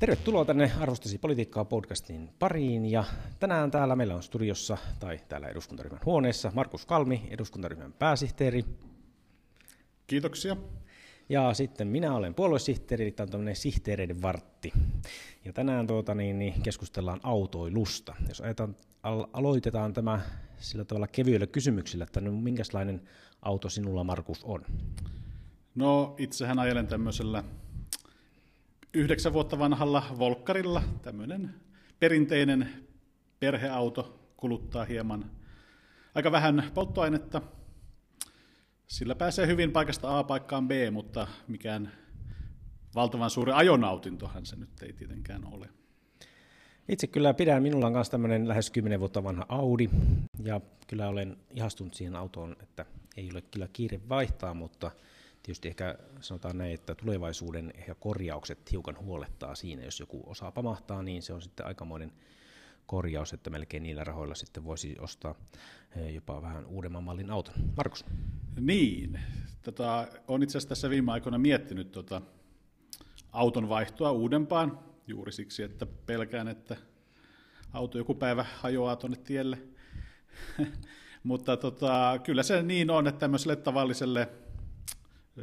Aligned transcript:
Tervetuloa 0.00 0.44
tänne 0.44 0.72
Arvostasi 0.80 1.18
politiikkaa 1.18 1.64
podcastin 1.64 2.30
pariin 2.38 2.86
ja 2.86 3.04
tänään 3.40 3.70
täällä 3.70 3.96
meillä 3.96 4.14
on 4.14 4.22
studiossa 4.22 4.78
tai 5.00 5.20
täällä 5.28 5.48
eduskuntaryhmän 5.48 6.00
huoneessa 6.04 6.52
Markus 6.54 6.86
Kalmi, 6.86 7.28
eduskuntaryhmän 7.30 7.92
pääsihteeri. 7.92 8.64
Kiitoksia. 10.06 10.56
Ja 11.28 11.54
sitten 11.54 11.88
minä 11.88 12.14
olen 12.14 12.34
puoluesihteeri, 12.34 13.04
eli 13.04 13.12
tämä 13.12 13.24
on 13.24 13.30
tämmöinen 13.30 13.56
sihteereiden 13.56 14.22
vartti. 14.22 14.72
Ja 15.44 15.52
tänään 15.52 15.86
tuota, 15.86 16.14
niin, 16.14 16.38
niin 16.38 16.62
keskustellaan 16.62 17.20
autoilusta. 17.22 18.14
Jos 18.28 18.40
ajetaan, 18.40 18.76
al- 19.02 19.26
aloitetaan 19.32 19.92
tämä 19.92 20.20
sillä 20.58 20.84
tavalla 20.84 21.06
kevyillä 21.06 21.46
kysymyksillä, 21.46 22.04
että 22.04 22.20
no, 22.20 22.32
minkälainen 22.32 23.02
auto 23.42 23.68
sinulla 23.68 24.04
Markus 24.04 24.44
on? 24.44 24.64
No 25.74 26.14
itsehän 26.18 26.58
ajelen 26.58 26.86
tämmöisellä 26.86 27.44
yhdeksän 28.94 29.32
vuotta 29.32 29.58
vanhalla 29.58 30.02
Volkkarilla, 30.18 30.82
tämmöinen 31.02 31.54
perinteinen 31.98 32.68
perheauto, 33.40 34.32
kuluttaa 34.36 34.84
hieman 34.84 35.30
aika 36.14 36.32
vähän 36.32 36.70
polttoainetta. 36.74 37.42
Sillä 38.86 39.14
pääsee 39.14 39.46
hyvin 39.46 39.72
paikasta 39.72 40.18
A 40.18 40.24
paikkaan 40.24 40.68
B, 40.68 40.70
mutta 40.92 41.26
mikään 41.48 41.92
valtavan 42.94 43.30
suuri 43.30 43.52
ajonautintohan 43.52 44.46
se 44.46 44.56
nyt 44.56 44.82
ei 44.82 44.92
tietenkään 44.92 45.44
ole. 45.52 45.68
Itse 46.88 47.06
kyllä 47.06 47.34
pidän, 47.34 47.62
minulla 47.62 47.86
on 47.86 47.92
myös 47.92 48.10
tämmöinen 48.10 48.48
lähes 48.48 48.70
10 48.70 49.00
vuotta 49.00 49.24
vanha 49.24 49.46
Audi, 49.48 49.90
ja 50.44 50.60
kyllä 50.86 51.08
olen 51.08 51.36
ihastunut 51.54 51.94
siihen 51.94 52.16
autoon, 52.16 52.56
että 52.62 52.86
ei 53.16 53.30
ole 53.32 53.42
kyllä 53.42 53.68
kiire 53.72 54.00
vaihtaa, 54.08 54.54
mutta 54.54 54.90
tietysti 55.42 55.68
ehkä 55.68 55.98
sanotaan 56.20 56.58
näin, 56.58 56.74
että 56.74 56.94
tulevaisuuden 56.94 57.72
ehkä 57.74 57.94
korjaukset 57.94 58.72
hiukan 58.72 58.98
huolettaa 58.98 59.54
siinä, 59.54 59.84
jos 59.84 60.00
joku 60.00 60.22
osaa 60.26 60.52
pamahtaa, 60.52 61.02
niin 61.02 61.22
se 61.22 61.32
on 61.32 61.42
sitten 61.42 61.66
aikamoinen 61.66 62.12
korjaus, 62.86 63.32
että 63.32 63.50
melkein 63.50 63.82
niillä 63.82 64.04
rahoilla 64.04 64.34
sitten 64.34 64.64
voisi 64.64 64.96
ostaa 64.98 65.34
eh, 65.96 66.14
jopa 66.14 66.42
vähän 66.42 66.66
uudemman 66.66 67.04
mallin 67.04 67.30
auton. 67.30 67.54
Markus? 67.76 68.04
Niin, 68.60 69.20
tota, 69.62 70.08
olen 70.28 70.42
itse 70.42 70.58
asiassa 70.58 70.68
tässä 70.68 70.90
viime 70.90 71.12
aikoina 71.12 71.38
miettinyt 71.38 71.92
tota, 71.92 72.22
auton 73.32 73.68
vaihtoa 73.68 74.12
uudempaan, 74.12 74.78
juuri 75.06 75.32
siksi, 75.32 75.62
että 75.62 75.86
pelkään, 75.86 76.48
että 76.48 76.76
auto 77.72 77.98
joku 77.98 78.14
päivä 78.14 78.46
hajoaa 78.56 78.96
tuonne 78.96 79.16
tielle. 79.16 79.58
Mutta 81.22 81.56
tota, 81.56 82.20
kyllä 82.24 82.42
se 82.42 82.62
niin 82.62 82.90
on, 82.90 83.06
että 83.06 83.18
tämmöiselle 83.18 83.56
tavalliselle 83.56 84.28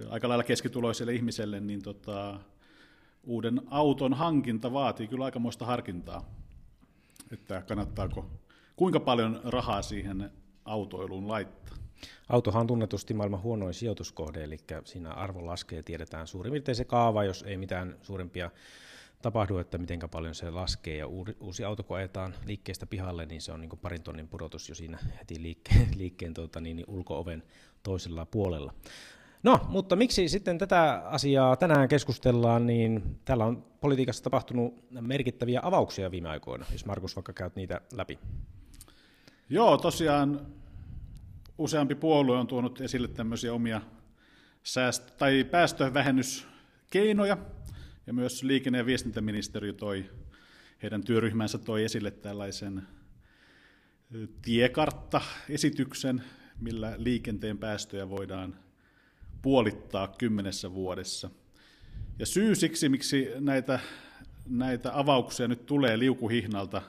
aika 0.09 0.30
lailla 0.30 0.43
keskituloiselle 0.43 1.13
ihmiselle, 1.13 1.59
niin 1.59 1.81
tota, 1.81 2.39
uuden 3.23 3.61
auton 3.69 4.13
hankinta 4.13 4.73
vaatii 4.73 5.07
kyllä 5.07 5.25
aikamoista 5.25 5.66
harkintaa, 5.66 6.25
että 7.31 7.61
kannattaako, 7.61 8.25
kuinka 8.75 8.99
paljon 8.99 9.41
rahaa 9.43 9.81
siihen 9.81 10.31
autoiluun 10.65 11.27
laittaa. 11.27 11.77
Autohan 12.30 12.61
on 12.61 12.67
tunnetusti 12.67 13.13
maailman 13.13 13.41
huonoin 13.41 13.73
sijoituskohde, 13.73 14.43
eli 14.43 14.58
siinä 14.83 15.11
arvo 15.11 15.45
laskee, 15.45 15.83
tiedetään 15.83 16.27
suurin 16.27 16.52
piirtein 16.52 16.75
se 16.75 16.85
kaava, 16.85 17.23
jos 17.23 17.43
ei 17.43 17.58
mitään 17.58 17.97
suurempia 18.02 18.52
tapahdu, 19.21 19.58
että 19.58 19.77
miten 19.77 19.99
paljon 20.11 20.35
se 20.35 20.49
laskee 20.49 20.97
ja 20.97 21.08
uusi 21.39 21.63
auto 21.63 21.83
kun 21.83 21.97
ajetaan 21.97 22.35
liikkeestä 22.45 22.85
pihalle, 22.85 23.25
niin 23.25 23.41
se 23.41 23.52
on 23.52 23.61
niin 23.61 23.80
parin 23.81 24.02
tonnin 24.02 24.27
pudotus 24.27 24.69
jo 24.69 24.75
siinä 24.75 24.97
heti 25.19 25.41
liikkeen, 25.41 25.88
liikkeen 25.99 26.33
tuota, 26.33 26.61
niin, 26.61 26.75
niin 26.75 26.89
ulko-oven 26.89 27.43
toisella 27.83 28.25
puolella. 28.25 28.73
No, 29.47 29.59
mutta 29.69 29.95
miksi 29.95 30.29
sitten 30.29 30.57
tätä 30.57 31.01
asiaa 31.05 31.55
tänään 31.55 31.87
keskustellaan, 31.87 32.65
niin 32.65 33.19
täällä 33.25 33.45
on 33.45 33.65
politiikassa 33.81 34.23
tapahtunut 34.23 34.91
merkittäviä 35.01 35.59
avauksia 35.63 36.11
viime 36.11 36.29
aikoina, 36.29 36.65
jos 36.71 36.85
Markus 36.85 37.15
vaikka 37.15 37.33
käyt 37.33 37.55
niitä 37.55 37.81
läpi. 37.91 38.19
Joo, 39.49 39.77
tosiaan 39.77 40.47
useampi 41.57 41.95
puolue 41.95 42.37
on 42.37 42.47
tuonut 42.47 42.81
esille 42.81 43.07
tämmöisiä 43.07 43.53
omia 43.53 43.81
säästö- 44.63 45.13
tai 45.17 45.43
päästövähennyskeinoja, 45.43 47.37
ja 48.07 48.13
myös 48.13 48.43
liikenne- 48.43 48.77
ja 48.77 48.86
viestintäministeriö 48.86 49.73
toi, 49.73 50.09
heidän 50.83 51.03
työryhmänsä 51.03 51.57
toi 51.57 51.83
esille 51.83 52.11
tällaisen 52.11 52.87
tiekartta-esityksen, 54.41 56.23
millä 56.61 56.93
liikenteen 56.97 57.57
päästöjä 57.57 58.09
voidaan 58.09 58.67
puolittaa 59.42 60.08
kymmenessä 60.08 60.73
vuodessa. 60.73 61.30
Ja 62.20 62.25
syy 62.25 62.55
siksi, 62.55 62.89
miksi 62.89 63.27
näitä, 63.39 63.80
näitä 64.45 64.99
avauksia 64.99 65.48
nyt 65.48 65.65
tulee 65.65 65.99
liukuhihnalta 65.99 66.81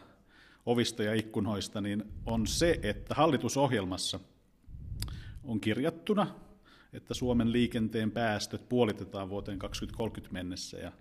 ovista 0.66 1.02
ja 1.02 1.14
ikkunoista, 1.14 1.80
niin 1.80 2.04
on 2.26 2.46
se, 2.46 2.80
että 2.82 3.14
hallitusohjelmassa 3.14 4.20
on 5.44 5.60
kirjattuna, 5.60 6.26
että 6.92 7.14
Suomen 7.14 7.52
liikenteen 7.52 8.10
päästöt 8.10 8.68
puolitetaan 8.68 9.30
vuoteen 9.30 9.58
2030 9.58 10.32
mennessä 10.32 10.78
ja, 10.78 10.92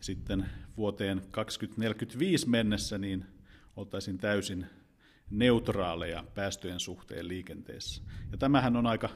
sitten 0.00 0.46
vuoteen 0.76 1.22
2045 1.30 2.48
mennessä 2.48 2.98
niin 2.98 3.24
oltaisiin 3.76 4.18
täysin 4.18 4.66
neutraaleja 5.30 6.24
päästöjen 6.34 6.80
suhteen 6.80 7.28
liikenteessä. 7.28 8.02
Ja 8.32 8.38
tämähän 8.38 8.76
on 8.76 8.86
aika 8.86 9.08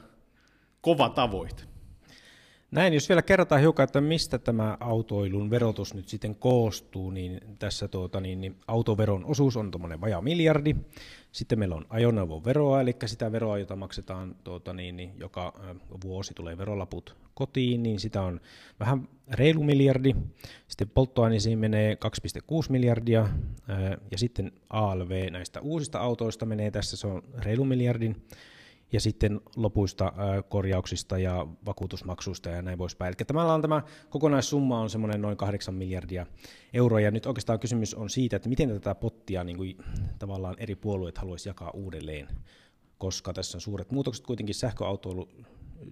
kova 0.81 1.09
tavoite. 1.09 1.63
Näin, 2.71 2.93
jos 2.93 3.09
vielä 3.09 3.21
kerrotaan 3.21 3.61
hiukan, 3.61 3.83
että 3.83 4.01
mistä 4.01 4.37
tämä 4.37 4.77
autoilun 4.79 5.49
verotus 5.49 5.93
nyt 5.93 6.07
sitten 6.07 6.35
koostuu, 6.35 7.09
niin 7.11 7.41
tässä 7.59 7.87
tuota, 7.87 8.19
niin, 8.19 8.41
niin 8.41 8.55
autoveron 8.67 9.25
osuus 9.25 9.57
on 9.57 9.71
tuommoinen 9.71 10.01
vajaa 10.01 10.21
miljardi. 10.21 10.75
Sitten 11.31 11.59
meillä 11.59 11.75
on 11.75 11.85
ajoneuvoveroa, 11.89 12.81
eli 12.81 12.95
sitä 13.05 13.31
veroa, 13.31 13.57
jota 13.57 13.75
maksetaan 13.75 14.35
tuota, 14.43 14.73
niin, 14.73 14.97
niin, 14.97 15.11
joka 15.19 15.53
vuosi 16.03 16.33
tulee 16.33 16.57
verolaput 16.57 17.15
kotiin, 17.33 17.83
niin 17.83 17.99
sitä 17.99 18.21
on 18.21 18.41
vähän 18.79 19.09
reilu 19.31 19.63
miljardi. 19.63 20.15
Sitten 20.67 20.89
polttoaineisiin 20.89 21.59
menee 21.59 21.97
2,6 22.51 22.51
miljardia, 22.69 23.29
ja 24.11 24.17
sitten 24.17 24.51
ALV 24.69 25.31
näistä 25.31 25.61
uusista 25.61 25.99
autoista 25.99 26.45
menee 26.45 26.71
tässä, 26.71 26.97
se 26.97 27.07
on 27.07 27.23
reilu 27.37 27.65
miljardin 27.65 28.15
ja 28.91 29.01
sitten 29.01 29.41
lopuista 29.55 30.13
korjauksista 30.49 31.17
ja 31.17 31.47
vakuutusmaksuista 31.65 32.49
ja 32.49 32.61
näin 32.61 32.77
poispäin. 32.77 33.07
Eli 33.07 33.25
tämä 33.27 33.53
on 33.53 33.61
tämä 33.61 33.81
kokonaissumma 34.09 34.79
on 34.79 34.89
semmoinen 34.89 35.21
noin 35.21 35.37
8 35.37 35.73
miljardia 35.73 36.25
euroa, 36.73 36.99
ja 36.99 37.11
nyt 37.11 37.25
oikeastaan 37.25 37.59
kysymys 37.59 37.93
on 37.93 38.09
siitä, 38.09 38.35
että 38.35 38.49
miten 38.49 38.69
tätä 38.69 38.95
pottia 38.95 39.43
niin 39.43 39.57
kuin, 39.57 39.77
tavallaan 40.19 40.55
eri 40.59 40.75
puolueet 40.75 41.17
haluaisi 41.17 41.49
jakaa 41.49 41.71
uudelleen, 41.71 42.27
koska 42.97 43.33
tässä 43.33 43.57
on 43.57 43.61
suuret 43.61 43.91
muutokset, 43.91 44.25
kuitenkin 44.25 44.55
sähköautoilu 44.55 45.29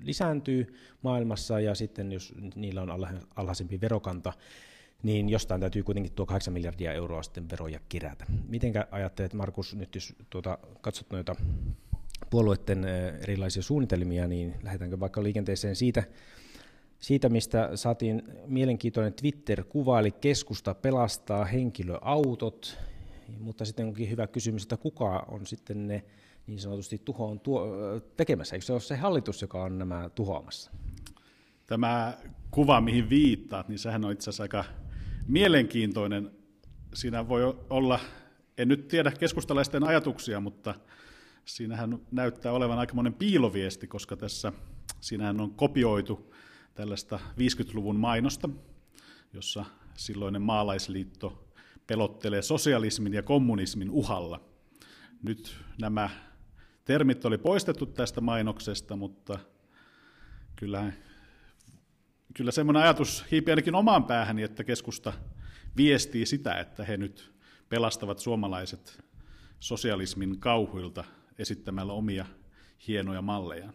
lisääntyy 0.02 0.76
maailmassa, 1.02 1.60
ja 1.60 1.76
sitten 1.76 2.12
jos 2.12 2.34
niillä 2.56 2.82
on 2.82 2.90
alhaisempi 3.36 3.82
verokanta, 3.82 4.34
niin 5.04 5.30
jostain 5.30 5.62
täytyy 5.62 5.84
kuitenkin 5.84 6.14
tuo 6.14 6.26
8 6.26 6.54
miljardia 6.54 6.94
euroa 6.94 7.24
sitten 7.24 7.50
veroja 7.50 7.80
kerätä. 7.90 8.26
Mitenkä 8.48 8.88
ajattelet, 8.92 9.34
Markus, 9.34 9.76
nyt 9.76 9.96
jos 9.96 10.16
tuota, 10.30 10.58
katsot 10.82 11.12
noita 11.12 11.36
puolueiden 12.36 12.86
erilaisia 13.22 13.64
suunnitelmia, 13.64 14.28
niin 14.28 14.56
lähdetäänkö 14.64 15.00
vaikka 15.00 15.24
liikenteeseen 15.24 15.76
siitä, 15.76 16.04
siitä, 17.00 17.30
mistä 17.30 17.70
saatiin 17.76 18.24
mielenkiintoinen 18.48 19.14
Twitter-kuva, 19.14 20.00
eli 20.00 20.12
keskusta 20.12 20.74
pelastaa 20.74 21.46
henkilöautot, 21.46 22.78
mutta 23.40 23.66
sitten 23.66 23.86
onkin 23.86 24.10
hyvä 24.10 24.28
kysymys, 24.28 24.64
että 24.64 24.78
kuka 24.78 25.26
on 25.28 25.46
sitten 25.46 25.88
ne 25.88 26.04
niin 26.48 26.60
sanotusti 26.60 27.02
tuhoon 27.06 27.40
tuo, 27.40 27.68
tekemässä, 28.18 28.56
eikö 28.56 28.66
se 28.66 28.74
ole 28.74 28.82
se 28.82 28.96
hallitus, 28.96 29.42
joka 29.42 29.64
on 29.64 29.78
nämä 29.78 30.10
tuhoamassa? 30.16 30.72
Tämä 31.68 32.18
kuva, 32.52 32.82
mihin 32.82 33.10
viittaat, 33.10 33.70
niin 33.70 33.80
sehän 33.80 34.06
on 34.06 34.12
itse 34.12 34.30
asiassa 34.30 34.44
aika 34.44 34.64
mielenkiintoinen. 35.28 36.32
Siinä 36.94 37.30
voi 37.30 37.58
olla, 37.70 38.00
en 38.58 38.68
nyt 38.68 38.88
tiedä 38.88 39.12
keskustalaisten 39.12 39.84
ajatuksia, 39.84 40.40
mutta 40.40 40.76
siinähän 41.46 42.00
näyttää 42.12 42.52
olevan 42.52 42.80
aikamoinen 42.80 43.14
piiloviesti, 43.14 43.88
koska 43.88 44.18
tässä 44.18 44.54
siinähän 45.02 45.42
on 45.42 45.52
kopioitu 45.52 46.34
tällaista 46.76 47.20
50-luvun 47.40 47.96
mainosta, 47.96 48.50
jossa 49.34 49.66
silloinen 49.96 50.42
maalaisliitto 50.42 51.50
pelottelee 51.88 52.42
sosialismin 52.42 53.14
ja 53.14 53.24
kommunismin 53.24 53.90
uhalla. 53.90 54.42
Nyt 55.24 55.58
nämä 55.82 56.10
termit 56.86 57.26
oli 57.26 57.38
poistettu 57.38 57.86
tästä 57.86 58.22
mainoksesta, 58.22 58.96
mutta 58.96 59.40
kyllä, 60.56 60.92
kyllä 62.34 62.52
semmoinen 62.52 62.84
ajatus 62.84 63.26
hiipi 63.32 63.52
ainakin 63.52 63.76
omaan 63.76 64.04
päähäni, 64.04 64.44
että 64.44 64.64
keskusta 64.64 65.14
viestii 65.78 66.26
sitä, 66.26 66.54
että 66.54 66.84
he 66.84 66.98
nyt 66.98 67.34
pelastavat 67.70 68.20
suomalaiset 68.20 69.04
sosialismin 69.60 70.40
kauhuilta 70.40 71.04
esittämällä 71.40 71.94
omia 71.94 72.26
hienoja 72.88 73.22
mallejaan. 73.22 73.74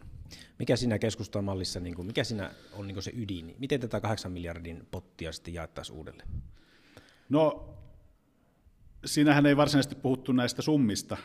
Mikä 0.58 0.76
siinä 0.76 0.98
keskustan 0.98 1.44
mallissa, 1.44 1.80
niin 1.80 1.94
kuin, 1.94 2.06
mikä 2.06 2.24
siinä 2.24 2.50
on 2.72 2.86
niin 2.86 2.94
kuin 2.94 3.02
se 3.02 3.12
ydin? 3.16 3.54
Miten 3.58 3.80
tätä 3.80 4.00
8 4.00 4.32
miljardin 4.32 4.86
pottia 4.90 5.32
sitten 5.32 5.54
jaettaisiin 5.54 5.98
uudelleen? 5.98 6.28
No, 7.28 7.74
siinähän 9.04 9.46
ei 9.46 9.56
varsinaisesti 9.56 9.94
puhuttu 9.94 10.32
näistä 10.32 10.62
summista, 10.62 11.16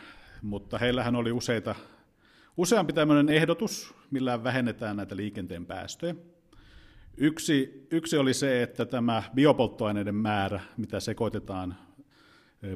mutta 0.42 0.78
heillähän 0.78 1.16
oli 1.16 1.32
useita, 1.32 1.74
useampi 2.56 2.92
tämmöinen 2.92 3.28
ehdotus, 3.28 3.94
millä 4.10 4.44
vähennetään 4.44 4.96
näitä 4.96 5.16
liikenteen 5.16 5.66
päästöjä. 5.66 6.14
Yksi, 7.16 7.86
yksi 7.90 8.16
oli 8.16 8.34
se, 8.34 8.62
että 8.62 8.86
tämä 8.86 9.22
biopolttoaineiden 9.34 10.14
määrä, 10.14 10.60
mitä 10.76 11.00
sekoitetaan 11.00 11.85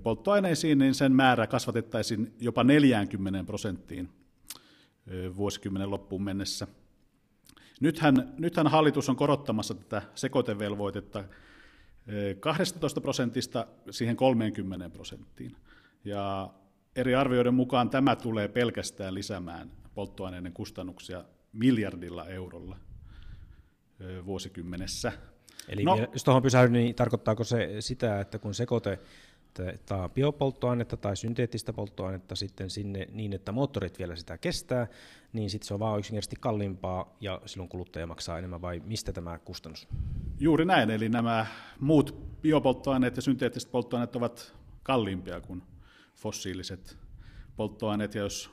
polttoaineisiin, 0.03 0.79
niin 0.79 0.95
sen 0.95 1.13
määrä 1.13 1.47
kasvatettaisiin 1.47 2.35
jopa 2.41 2.65
40 2.65 3.45
prosenttiin 3.45 4.09
vuosikymmenen 5.37 5.91
loppuun 5.91 6.23
mennessä. 6.23 6.67
Nythän, 7.81 8.35
nythän 8.39 8.67
hallitus 8.67 9.09
on 9.09 9.17
korottamassa 9.17 9.75
tätä 9.75 10.03
sekoitevelvoitetta 10.15 11.25
12 12.41 13.01
prosentista 13.01 13.67
siihen 13.91 14.17
30 14.17 14.91
prosenttiin. 14.91 15.57
Ja 16.05 16.51
eri 16.97 17.15
arvioiden 17.15 17.55
mukaan 17.55 17.91
tämä 17.91 18.17
tulee 18.17 18.49
pelkästään 18.49 19.15
lisäämään 19.15 19.71
polttoaineiden 19.95 20.53
kustannuksia 20.53 21.25
miljardilla 21.53 22.29
eurolla 22.29 22.77
vuosikymmenessä. 24.25 25.13
Eli 25.69 25.85
no, 25.85 26.09
jos 26.13 26.25
tuohon 26.25 26.43
pysähdyn, 26.43 26.73
niin 26.73 26.95
tarkoittaako 26.95 27.45
se 27.45 27.77
sitä, 27.81 28.21
että 28.21 28.39
kun 28.39 28.55
sekoite 28.55 28.99
tai 29.87 30.09
biopolttoainetta 30.09 30.97
tai 30.97 31.17
synteettistä 31.17 31.73
polttoainetta 31.73 32.37
sitten 32.37 32.71
sinne 32.71 33.07
niin, 33.13 33.33
että 33.33 33.53
moottorit 33.53 33.99
vielä 33.99 34.17
sitä 34.17 34.39
kestää, 34.39 34.87
niin 35.33 35.51
sitten 35.51 35.69
se 35.69 35.75
on 35.75 35.81
vaan 35.81 35.99
yksinkertaisesti 35.99 36.37
kalliimpaa 36.41 37.17
ja 37.21 37.41
silloin 37.47 37.69
kuluttaja 37.69 38.07
maksaa 38.07 38.39
enemmän 38.39 38.63
vai 38.63 38.83
mistä 38.85 39.13
tämä 39.13 39.39
kustannus? 39.39 39.89
Juuri 40.41 40.65
näin, 40.65 40.91
eli 40.91 41.09
nämä 41.09 41.47
muut 41.81 42.15
biopolttoaineet 42.43 43.17
ja 43.17 43.23
synteettiset 43.23 43.71
polttoaineet 43.71 44.17
ovat 44.17 44.55
kalliimpia 44.83 45.41
kuin 45.41 45.63
fossiiliset 46.17 46.99
polttoaineet, 47.57 48.15
ja 48.15 48.23
jos 48.23 48.51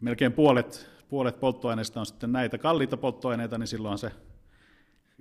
melkein 0.00 0.32
puolet, 0.32 0.90
puolet 1.08 1.40
polttoaineista 1.40 2.00
on 2.00 2.06
sitten 2.06 2.32
näitä 2.32 2.58
kalliita 2.58 2.96
polttoaineita, 2.96 3.58
niin 3.58 3.66
silloin 3.66 3.98
se 3.98 4.10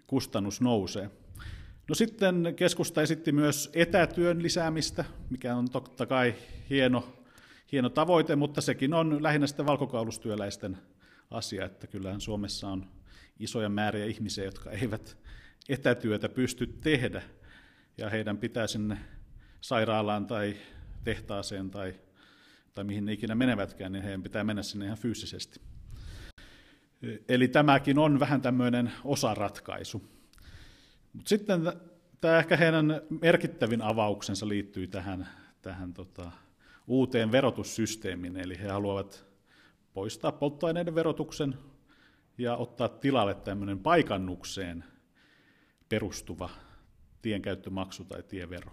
kustannus 0.08 0.62
nousee. 0.62 1.10
No 1.90 1.96
sitten 1.96 2.54
keskusta 2.56 3.02
esitti 3.02 3.32
myös 3.32 3.70
etätyön 3.74 4.44
lisäämistä, 4.44 5.06
mikä 5.30 5.56
on 5.56 5.70
totta 5.70 6.06
kai 6.06 6.36
hieno, 6.70 7.14
hieno 7.72 7.90
tavoite, 7.90 8.36
mutta 8.36 8.62
sekin 8.62 8.94
on 8.94 9.24
lähinnä 9.24 9.48
sitten 9.48 9.66
valkokaulustyöläisten 9.66 10.78
asia, 11.32 11.66
että 11.66 11.88
kyllähän 11.88 12.22
Suomessa 12.22 12.68
on 12.68 12.86
isoja 13.40 13.70
määriä 13.70 14.06
ihmisiä, 14.06 14.46
jotka 14.46 14.72
eivät 14.72 15.18
etätyötä 15.70 16.30
pysty 16.30 16.68
tehdä, 16.68 17.22
ja 17.98 18.10
heidän 18.10 18.38
pitää 18.38 18.68
sinne 18.68 18.98
sairaalaan 19.62 20.28
tai 20.28 20.58
tehtaaseen 21.04 21.72
tai, 21.72 21.96
tai 22.76 22.84
mihin 22.84 23.06
ne 23.06 23.14
ikinä 23.14 23.36
menevätkään, 23.36 23.92
niin 23.92 24.04
heidän 24.04 24.24
pitää 24.24 24.44
mennä 24.44 24.64
sinne 24.64 24.86
ihan 24.86 24.98
fyysisesti. 24.98 25.62
Eli 27.30 27.48
tämäkin 27.48 28.00
on 28.00 28.20
vähän 28.20 28.42
tämmöinen 28.42 28.92
osaratkaisu. 29.04 30.17
Mutta 31.18 31.30
sitten 31.30 31.62
tämä 32.22 32.40
ehkä 32.40 32.58
heidän 32.58 33.02
merkittävin 33.22 33.82
avauksensa 33.82 34.48
liittyy 34.48 34.88
tähän, 34.88 35.28
tähän 35.62 35.94
tota, 35.94 36.32
uuteen 36.88 37.32
verotussysteemiin, 37.32 38.38
eli 38.38 38.60
he 38.60 38.68
haluavat 38.68 39.26
poistaa 39.94 40.32
polttoaineiden 40.32 40.96
verotuksen 40.96 41.56
ja 42.38 42.56
ottaa 42.56 42.90
tilalle 42.90 43.36
tämmöinen 43.36 43.80
paikannukseen 43.80 44.84
perustuva 45.90 46.50
tienkäyttömaksu 47.22 48.04
tai 48.04 48.24
tievero. 48.24 48.72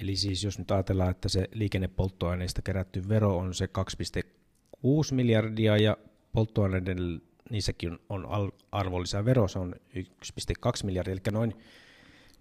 Eli 0.00 0.16
siis 0.16 0.44
jos 0.44 0.58
nyt 0.58 0.70
ajatellaan, 0.70 1.10
että 1.10 1.28
se 1.28 1.48
liikennepolttoaineista 1.52 2.62
kerätty 2.62 3.08
vero 3.08 3.36
on 3.36 3.54
se 3.54 3.66
2,6 3.66 5.14
miljardia 5.14 5.76
ja 5.76 5.96
polttoaineiden 6.32 7.22
niissäkin 7.54 7.98
on 8.08 8.28
arvonlisävero, 8.72 9.48
se 9.48 9.58
on 9.58 9.74
1,2 9.96 10.02
miljardia, 10.84 11.12
eli 11.12 11.20
noin 11.32 11.54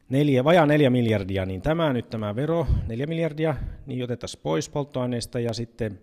neljä, 0.10 0.44
vajaa 0.44 0.66
4 0.66 0.90
miljardia, 0.90 1.46
niin 1.46 1.62
tämä 1.62 1.94
nyt 1.94 2.10
tämä 2.10 2.36
vero, 2.36 2.68
4 2.88 3.08
miljardia, 3.08 3.56
niin 3.86 4.04
otetaan 4.04 4.30
pois 4.44 4.70
polttoaineista 4.70 5.40
ja 5.40 5.54
sitten, 5.54 6.02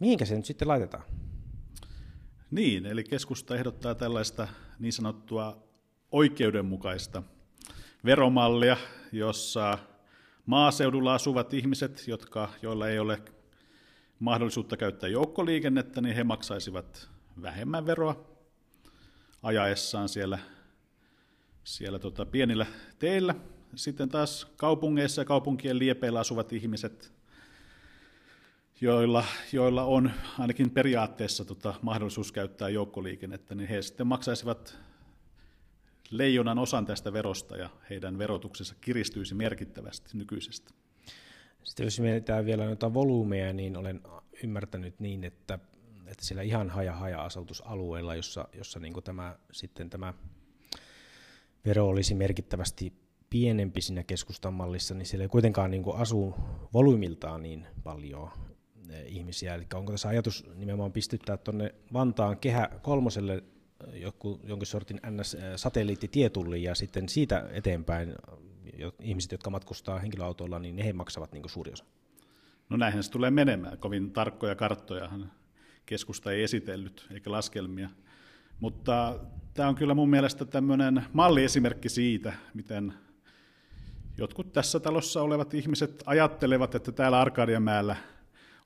mihinkä 0.00 0.24
se 0.24 0.36
nyt 0.36 0.44
sitten 0.44 0.68
laitetaan? 0.68 1.04
Niin, 2.50 2.86
eli 2.86 3.04
keskusta 3.04 3.56
ehdottaa 3.56 3.94
tällaista 3.94 4.48
niin 4.78 4.92
sanottua 4.92 5.62
oikeudenmukaista 6.12 7.22
veromallia, 8.04 8.76
jossa 9.12 9.78
maaseudulla 10.46 11.14
asuvat 11.14 11.54
ihmiset, 11.54 12.08
jotka, 12.08 12.48
joilla 12.62 12.88
ei 12.88 12.98
ole 12.98 13.22
mahdollisuutta 14.18 14.76
käyttää 14.76 15.08
joukkoliikennettä, 15.08 16.00
niin 16.00 16.16
he 16.16 16.24
maksaisivat 16.24 17.15
vähemmän 17.42 17.86
veroa 17.86 18.26
ajaessaan 19.42 20.08
siellä, 20.08 20.38
siellä 21.64 21.98
tota 21.98 22.26
pienillä 22.26 22.66
teillä. 22.98 23.34
Sitten 23.74 24.08
taas 24.08 24.44
kaupungeissa 24.56 25.20
ja 25.20 25.24
kaupunkien 25.24 25.78
liepeillä 25.78 26.20
asuvat 26.20 26.52
ihmiset, 26.52 27.12
joilla, 28.80 29.24
joilla 29.52 29.84
on 29.84 30.10
ainakin 30.38 30.70
periaatteessa 30.70 31.44
tota 31.44 31.74
mahdollisuus 31.82 32.32
käyttää 32.32 32.68
joukkoliikennettä, 32.68 33.54
niin 33.54 33.68
he 33.68 33.82
sitten 33.82 34.06
maksaisivat 34.06 34.78
leijonan 36.10 36.58
osan 36.58 36.86
tästä 36.86 37.12
verosta 37.12 37.56
ja 37.56 37.70
heidän 37.90 38.18
verotuksensa 38.18 38.74
kiristyisi 38.80 39.34
merkittävästi 39.34 40.10
nykyisestä. 40.14 40.70
Sitten 41.64 41.84
jos 41.84 42.00
mietitään 42.00 42.46
vielä 42.46 42.64
noita 42.64 42.94
volyymeja, 42.94 43.52
niin 43.52 43.76
olen 43.76 44.00
ymmärtänyt 44.42 45.00
niin, 45.00 45.24
että 45.24 45.58
että 46.08 46.24
siellä 46.24 46.42
ihan 46.42 46.70
haja 46.70 46.92
haja 46.92 47.24
asutusalueella, 47.24 48.14
jossa, 48.14 48.48
jossa 48.52 48.80
niin 48.80 48.94
tämä, 49.04 49.38
sitten 49.52 49.90
tämä 49.90 50.14
vero 51.64 51.88
olisi 51.88 52.14
merkittävästi 52.14 52.92
pienempi 53.30 53.80
siinä 53.80 54.02
keskustan 54.02 54.54
mallissa, 54.54 54.94
niin 54.94 55.06
siellä 55.06 55.22
ei 55.22 55.28
kuitenkaan 55.28 55.70
niin 55.70 55.84
asu 55.94 56.34
volyymiltaan 56.74 57.42
niin 57.42 57.66
paljon 57.84 58.30
eh, 58.90 59.04
ihmisiä. 59.06 59.54
Eli 59.54 59.66
onko 59.74 59.92
tässä 59.92 60.08
ajatus 60.08 60.46
nimenomaan 60.54 60.92
pistyttää 60.92 61.36
tuonne 61.36 61.74
Vantaan 61.92 62.38
kehä 62.38 62.68
kolmoselle 62.82 63.44
joku, 63.92 64.40
jonkin 64.44 64.66
sortin 64.66 65.00
NS-satelliittitietulli 65.10 66.62
ja 66.62 66.74
sitten 66.74 67.08
siitä 67.08 67.48
eteenpäin 67.52 68.14
ihmiset, 69.00 69.32
jotka 69.32 69.50
matkustaa 69.50 69.98
henkilöautoilla, 69.98 70.58
niin 70.58 70.78
he 70.78 70.92
maksavat 70.92 71.32
niin 71.32 71.48
suuri 71.48 71.72
osa? 71.72 71.84
No 72.68 72.76
näinhän 72.76 73.02
se 73.02 73.10
tulee 73.10 73.30
menemään. 73.30 73.78
Kovin 73.78 74.10
tarkkoja 74.10 74.54
karttojahan 74.54 75.32
keskusta 75.86 76.32
ei 76.32 76.42
esitellyt 76.42 77.06
eikä 77.10 77.30
laskelmia. 77.30 77.88
Mutta 78.60 79.18
tämä 79.54 79.68
on 79.68 79.74
kyllä 79.74 79.94
mun 79.94 80.10
mielestä 80.10 80.44
tämmöinen 80.44 81.04
malliesimerkki 81.12 81.88
siitä, 81.88 82.32
miten 82.54 82.94
jotkut 84.18 84.52
tässä 84.52 84.80
talossa 84.80 85.22
olevat 85.22 85.54
ihmiset 85.54 86.02
ajattelevat, 86.06 86.74
että 86.74 86.92
täällä 86.92 87.20
Arkadianmäellä 87.20 87.96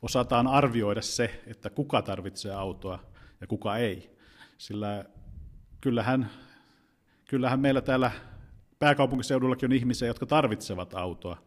osataan 0.03 0.47
arvioida 0.47 1.03
se, 1.03 1.43
että 1.47 1.71
kuka 1.71 2.03
tarvitsee 2.03 2.53
autoa 2.55 2.99
ja 3.41 3.47
kuka 3.47 3.77
ei. 3.77 4.17
Sillä 4.59 5.05
kyllähän, 5.81 6.31
kyllähän 7.29 7.61
meillä 7.61 7.81
täällä 7.81 8.11
pääkaupunkiseudullakin 8.79 9.67
on 9.67 9.73
ihmisiä, 9.73 10.09
jotka 10.09 10.27
tarvitsevat 10.27 10.95
autoa 10.95 11.43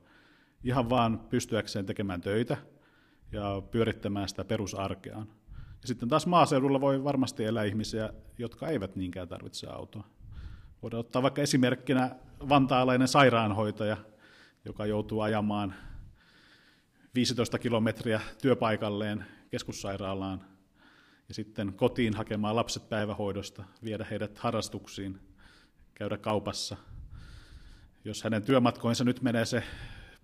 ihan 0.64 0.90
vaan 0.90 1.20
pystyäkseen 1.20 1.86
tekemään 1.86 2.22
töitä 2.22 2.58
ja 3.32 3.62
pyörittämään 3.72 4.30
sitä 4.30 4.46
perusarkeaan. 4.46 5.28
Ja 5.84 5.88
sitten 5.88 6.10
taas 6.10 6.28
maaseudulla 6.28 6.82
voi 6.82 7.04
varmasti 7.04 7.46
elää 7.46 7.64
ihmisiä, 7.64 8.14
jotka 8.38 8.68
eivät 8.68 8.96
niinkään 8.96 9.28
tarvitse 9.28 9.68
autoa. 9.68 10.04
Voidaan 10.82 11.00
ottaa 11.00 11.22
vaikka 11.22 11.42
esimerkkinä 11.42 12.16
vantaalainen 12.50 13.08
sairaanhoitaja, 13.08 13.98
joka 14.66 14.86
joutuu 14.86 15.22
ajamaan 15.22 15.74
15 17.16 17.60
kilometriä 17.60 18.22
työpaikalleen 18.42 19.26
keskussairaalaan 19.52 20.42
ja 21.28 21.34
sitten 21.34 21.74
kotiin 21.74 22.14
hakemaan 22.14 22.56
lapset 22.56 22.90
päivähoidosta, 22.90 23.64
viedä 23.84 24.06
heidät 24.10 24.38
harrastuksiin, 24.38 25.20
käydä 25.94 26.18
kaupassa. 26.18 26.78
Jos 28.06 28.24
hänen 28.24 28.44
työmatkoinsa 28.44 29.04
nyt 29.04 29.22
menee 29.22 29.46
se 29.46 29.64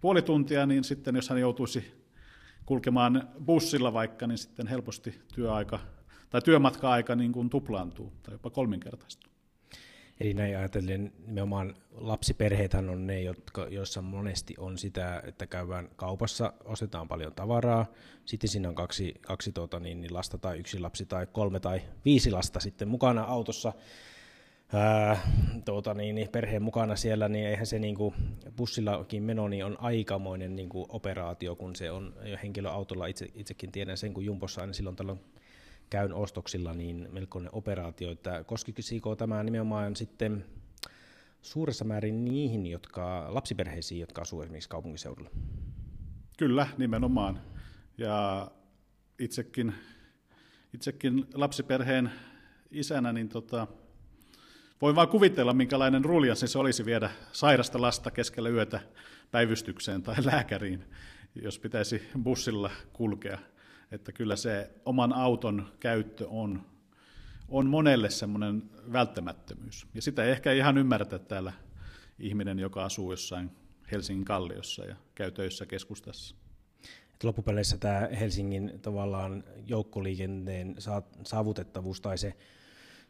puoli 0.01 0.21
tuntia, 0.21 0.65
niin 0.65 0.83
sitten 0.83 1.15
jos 1.15 1.29
hän 1.29 1.39
joutuisi 1.39 1.98
kulkemaan 2.69 3.29
bussilla 3.45 3.93
vaikka, 3.93 4.27
niin 4.27 4.37
sitten 4.37 4.67
helposti 4.67 5.21
työaika 5.35 5.79
tai 6.29 6.41
työmatka-aika 6.41 7.15
niin 7.15 7.31
kuin 7.31 7.49
tuplaantuu 7.49 8.13
tai 8.23 8.33
jopa 8.33 8.49
kolminkertaistuu. 8.49 9.31
Eli 10.19 10.33
näin 10.33 10.57
ajatellen 10.57 11.13
nimenomaan 11.27 11.75
lapsiperheethän 11.91 12.89
on 12.89 13.07
ne, 13.07 13.21
jotka, 13.21 13.67
joissa 13.69 14.01
monesti 14.01 14.55
on 14.57 14.77
sitä, 14.77 15.23
että 15.25 15.47
käydään 15.47 15.89
kaupassa, 15.95 16.53
ostetaan 16.65 17.07
paljon 17.07 17.33
tavaraa, 17.33 17.85
sitten 18.25 18.49
siinä 18.49 18.69
on 18.69 18.75
kaksi, 18.75 19.13
kaksi 19.21 19.51
tuota, 19.51 19.79
niin, 19.79 20.01
niin 20.01 20.13
lasta 20.13 20.37
tai 20.37 20.59
yksi 20.59 20.79
lapsi 20.79 21.05
tai 21.05 21.27
kolme 21.31 21.59
tai 21.59 21.81
viisi 22.05 22.31
lasta 22.31 22.59
sitten 22.59 22.87
mukana 22.87 23.23
autossa, 23.23 23.73
ää, 24.73 25.17
tuota, 25.65 25.93
niin, 25.93 26.15
niin, 26.15 26.29
perheen 26.29 26.63
mukana 26.63 26.95
siellä, 26.95 27.29
niin 27.29 27.47
eihän 27.47 27.65
se 27.65 27.79
niin 27.79 27.95
kuin, 27.95 28.15
bussillakin 28.57 29.23
meno 29.23 29.47
niin 29.47 29.65
on 29.65 29.77
aikamoinen 29.79 30.55
niin 30.55 30.69
kuin, 30.69 30.85
operaatio, 30.89 31.55
kun 31.55 31.75
se 31.75 31.91
on 31.91 32.13
henkilöautolla, 32.43 33.05
itse, 33.05 33.27
itsekin 33.35 33.71
tiedän 33.71 33.97
sen, 33.97 34.13
kun 34.13 34.25
Jumpossa 34.25 34.61
aina 34.61 34.73
silloin 34.73 34.95
tällöin 34.95 35.19
käyn 35.89 36.13
ostoksilla, 36.13 36.73
niin 36.73 37.07
melkoinen 37.11 37.49
operaatio, 37.53 38.11
että 38.11 38.43
koskisiko 38.43 39.15
tämä 39.15 39.43
nimenomaan 39.43 39.95
sitten 39.95 40.45
suuressa 41.41 41.85
määrin 41.85 42.25
niihin, 42.25 42.67
jotka, 42.67 43.25
lapsiperheisiin, 43.29 44.01
jotka 44.01 44.21
asuvat 44.21 44.43
esimerkiksi 44.43 44.69
kaupunkiseudulla? 44.69 45.29
Kyllä, 46.37 46.67
nimenomaan. 46.77 47.41
Ja 47.97 48.47
itsekin, 49.19 49.73
itsekin 50.73 51.25
lapsiperheen 51.33 52.11
isänä, 52.71 53.13
niin 53.13 53.29
tota, 53.29 53.67
voin 54.81 54.95
vain 54.95 55.09
kuvitella, 55.09 55.53
minkälainen 55.53 56.05
ruljanssi 56.05 56.47
se 56.47 56.59
olisi 56.59 56.85
viedä 56.85 57.09
sairasta 57.31 57.81
lasta 57.81 58.11
keskellä 58.11 58.49
yötä 58.49 58.79
päivystykseen 59.31 60.03
tai 60.03 60.15
lääkäriin, 60.25 60.85
jos 61.35 61.59
pitäisi 61.59 62.01
bussilla 62.23 62.71
kulkea. 62.93 63.39
Että 63.91 64.11
kyllä 64.11 64.35
se 64.35 64.71
oman 64.85 65.13
auton 65.13 65.71
käyttö 65.79 66.27
on, 66.27 66.65
on 67.47 67.67
monelle 67.67 68.09
semmoinen 68.09 68.63
välttämättömyys. 68.93 69.87
Ja 69.93 70.01
sitä 70.01 70.23
ei 70.23 70.31
ehkä 70.31 70.51
ihan 70.51 70.77
ymmärretä 70.77 71.19
täällä 71.19 71.53
ihminen, 72.19 72.59
joka 72.59 72.85
asuu 72.85 73.11
jossain 73.11 73.51
Helsingin 73.91 74.25
kalliossa 74.25 74.85
ja 74.85 74.95
käy 75.15 75.31
töissä 75.31 75.65
keskustassa. 75.65 76.35
Et 77.13 77.23
loppupeleissä 77.23 77.77
tämä 77.77 78.09
Helsingin 78.19 78.79
tavallaan 78.81 79.43
joukkoliikenteen 79.67 80.75
saavutettavuus 81.23 82.01
tai 82.01 82.17
se, 82.17 82.33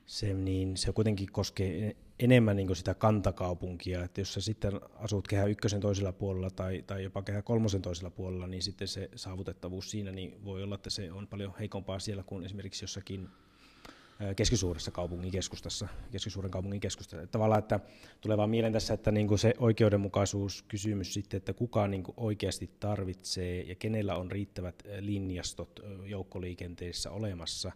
se, 0.10 0.34
niin 0.34 0.78
se 0.78 0.92
kuitenkin 0.92 1.32
koskee 1.32 1.96
enemmän 2.20 2.56
niin 2.56 2.76
sitä 2.76 2.94
kantakaupunkia, 2.94 4.04
että 4.04 4.22
jos 4.22 4.34
sä 4.34 4.42
sitten 4.42 4.72
asut 4.96 5.28
kehä 5.28 5.46
ykkösen 5.46 5.82
toisella 5.82 6.12
puolella 6.12 6.50
tai, 6.50 6.84
tai 6.88 7.04
jopa 7.04 7.22
kehä 7.22 7.42
kolmosen 7.42 7.82
toisella 7.82 8.10
puolella, 8.10 8.48
niin 8.48 8.64
sitten 8.64 8.88
se 8.88 9.10
saavutettavuus 9.16 9.92
siinä 9.92 10.12
niin 10.12 10.46
voi 10.46 10.64
olla, 10.64 10.76
että 10.76 10.90
se 10.90 11.12
on 11.12 11.28
paljon 11.28 11.54
heikompaa 11.60 12.00
siellä 12.00 12.24
kuin 12.24 12.46
esimerkiksi 12.46 12.84
jossakin 12.84 13.30
keskisuuressa 14.36 14.92
kaupungin 14.92 15.32
keskustassa, 15.32 15.88
keskisuuren 16.12 16.52
kaupungin 16.52 16.80
keskustassa. 16.80 17.24
Että 17.24 17.32
tavallaan, 17.32 17.60
että 17.60 17.80
tulee 18.22 18.38
vaan 18.38 18.50
mieleen 18.50 18.74
tässä, 18.74 18.94
että 18.94 19.12
niin 19.12 19.28
kuin 19.28 19.40
se 19.40 19.54
oikeudenmukaisuuskysymys 19.58 21.14
sitten, 21.14 21.38
että 21.38 21.54
kuka 21.54 21.88
niin 21.88 22.04
oikeasti 22.18 22.70
tarvitsee 22.80 23.62
ja 23.62 23.76
kenellä 23.76 24.16
on 24.16 24.32
riittävät 24.32 24.84
linjastot 25.00 25.80
joukkoliikenteessä 26.06 27.12
olemassa, 27.12 27.72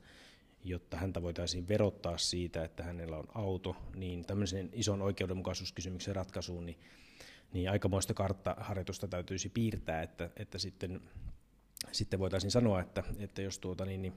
jotta 0.63 0.97
häntä 0.97 1.21
voitaisiin 1.21 1.67
verottaa 1.67 2.17
siitä, 2.17 2.63
että 2.63 2.83
hänellä 2.83 3.17
on 3.17 3.27
auto, 3.33 3.75
niin 3.95 4.25
tämmöisen 4.25 4.69
ison 4.73 5.01
oikeudenmukaisuuskysymyksen 5.01 6.15
ratkaisuun, 6.15 6.65
niin, 6.65 6.79
niin 7.53 7.69
aikamoista 7.69 8.13
karttaharjoitusta 8.13 9.07
täytyisi 9.07 9.49
piirtää, 9.49 10.01
että, 10.01 10.29
että 10.37 10.57
sitten, 10.57 11.01
sitten 11.91 12.19
voitaisiin 12.19 12.51
sanoa, 12.51 12.81
että, 12.81 13.03
että 13.19 13.41
jos 13.41 13.59
tuota, 13.59 13.85
niin, 13.85 14.01
niin 14.01 14.13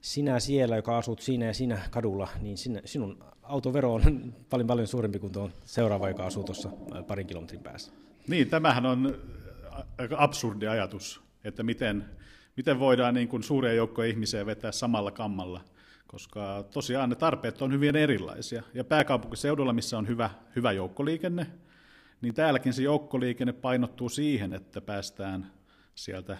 sinä 0.00 0.40
siellä, 0.40 0.76
joka 0.76 0.98
asut 0.98 1.20
siinä 1.20 1.46
ja 1.46 1.54
siinä 1.54 1.80
kadulla, 1.90 2.28
niin 2.40 2.58
sinä, 2.58 2.80
sinun 2.84 3.24
autovero 3.42 3.94
on 3.94 4.02
paljon 4.50 4.66
paljon 4.66 4.86
suurempi 4.86 5.18
kuin 5.18 5.32
tuo 5.32 5.50
seuraava, 5.64 6.08
joka 6.08 6.26
asuu 6.26 6.44
tuossa 6.44 6.70
parin 7.06 7.26
kilometrin 7.26 7.62
päässä. 7.62 7.92
Niin, 8.28 8.50
tämähän 8.50 8.86
on 8.86 9.18
aika 9.98 10.16
absurdi 10.18 10.66
ajatus, 10.66 11.20
että 11.44 11.62
miten, 11.62 12.04
miten 12.56 12.78
voidaan 12.78 13.14
niin 13.14 13.28
kuin 13.28 13.42
suuria 13.42 13.72
joukkoja 13.72 14.08
ihmisiä 14.08 14.46
vetää 14.46 14.72
samalla 14.72 15.10
kammalla, 15.10 15.60
koska 16.06 16.64
tosiaan 16.70 17.10
ne 17.10 17.16
tarpeet 17.16 17.62
on 17.62 17.72
hyvin 17.72 17.96
erilaisia. 17.96 18.62
Ja 18.74 18.84
pääkaupunkiseudulla, 18.84 19.72
missä 19.72 19.98
on 19.98 20.08
hyvä, 20.08 20.30
hyvä 20.56 20.72
joukkoliikenne, 20.72 21.46
niin 22.20 22.34
täälläkin 22.34 22.72
se 22.72 22.82
joukkoliikenne 22.82 23.52
painottuu 23.52 24.08
siihen, 24.08 24.52
että 24.52 24.80
päästään 24.80 25.52
sieltä 25.94 26.38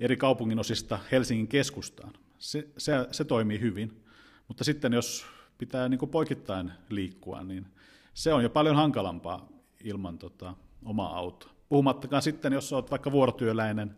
eri 0.00 0.16
kaupunginosista 0.16 0.98
Helsingin 1.12 1.48
keskustaan 1.48 2.12
se, 2.42 2.68
se, 2.78 2.92
se 3.10 3.24
toimii 3.24 3.60
hyvin. 3.60 4.04
Mutta 4.48 4.64
sitten 4.64 4.92
jos 4.92 5.26
pitää 5.58 5.88
niin 5.88 6.08
poikittain 6.10 6.72
liikkua, 6.88 7.42
niin 7.42 7.66
se 8.14 8.32
on 8.32 8.42
jo 8.42 8.50
paljon 8.50 8.76
hankalampaa 8.76 9.48
ilman 9.84 10.18
tota, 10.18 10.54
omaa 10.84 11.16
autoa. 11.16 11.50
Puhumattakaan 11.68 12.22
sitten, 12.22 12.52
jos 12.52 12.72
olet 12.72 12.90
vaikka 12.90 13.12
vuorotyöläinen, 13.12 13.96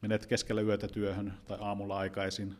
menet 0.00 0.26
keskellä 0.26 0.60
yötä 0.60 0.88
työhön 0.88 1.32
tai 1.48 1.58
aamulla 1.60 1.98
aikaisin, 1.98 2.54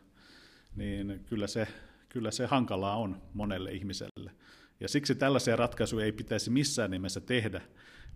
niin 0.75 1.25
kyllä 1.29 1.47
se, 1.47 1.67
kyllä 2.09 2.31
se 2.31 2.45
hankalaa 2.45 2.97
on 2.97 3.21
monelle 3.33 3.71
ihmiselle. 3.71 4.31
Ja 4.79 4.87
siksi 4.87 5.15
tällaisia 5.15 5.55
ratkaisuja 5.55 6.05
ei 6.05 6.11
pitäisi 6.11 6.49
missään 6.49 6.91
nimessä 6.91 7.21
tehdä, 7.21 7.61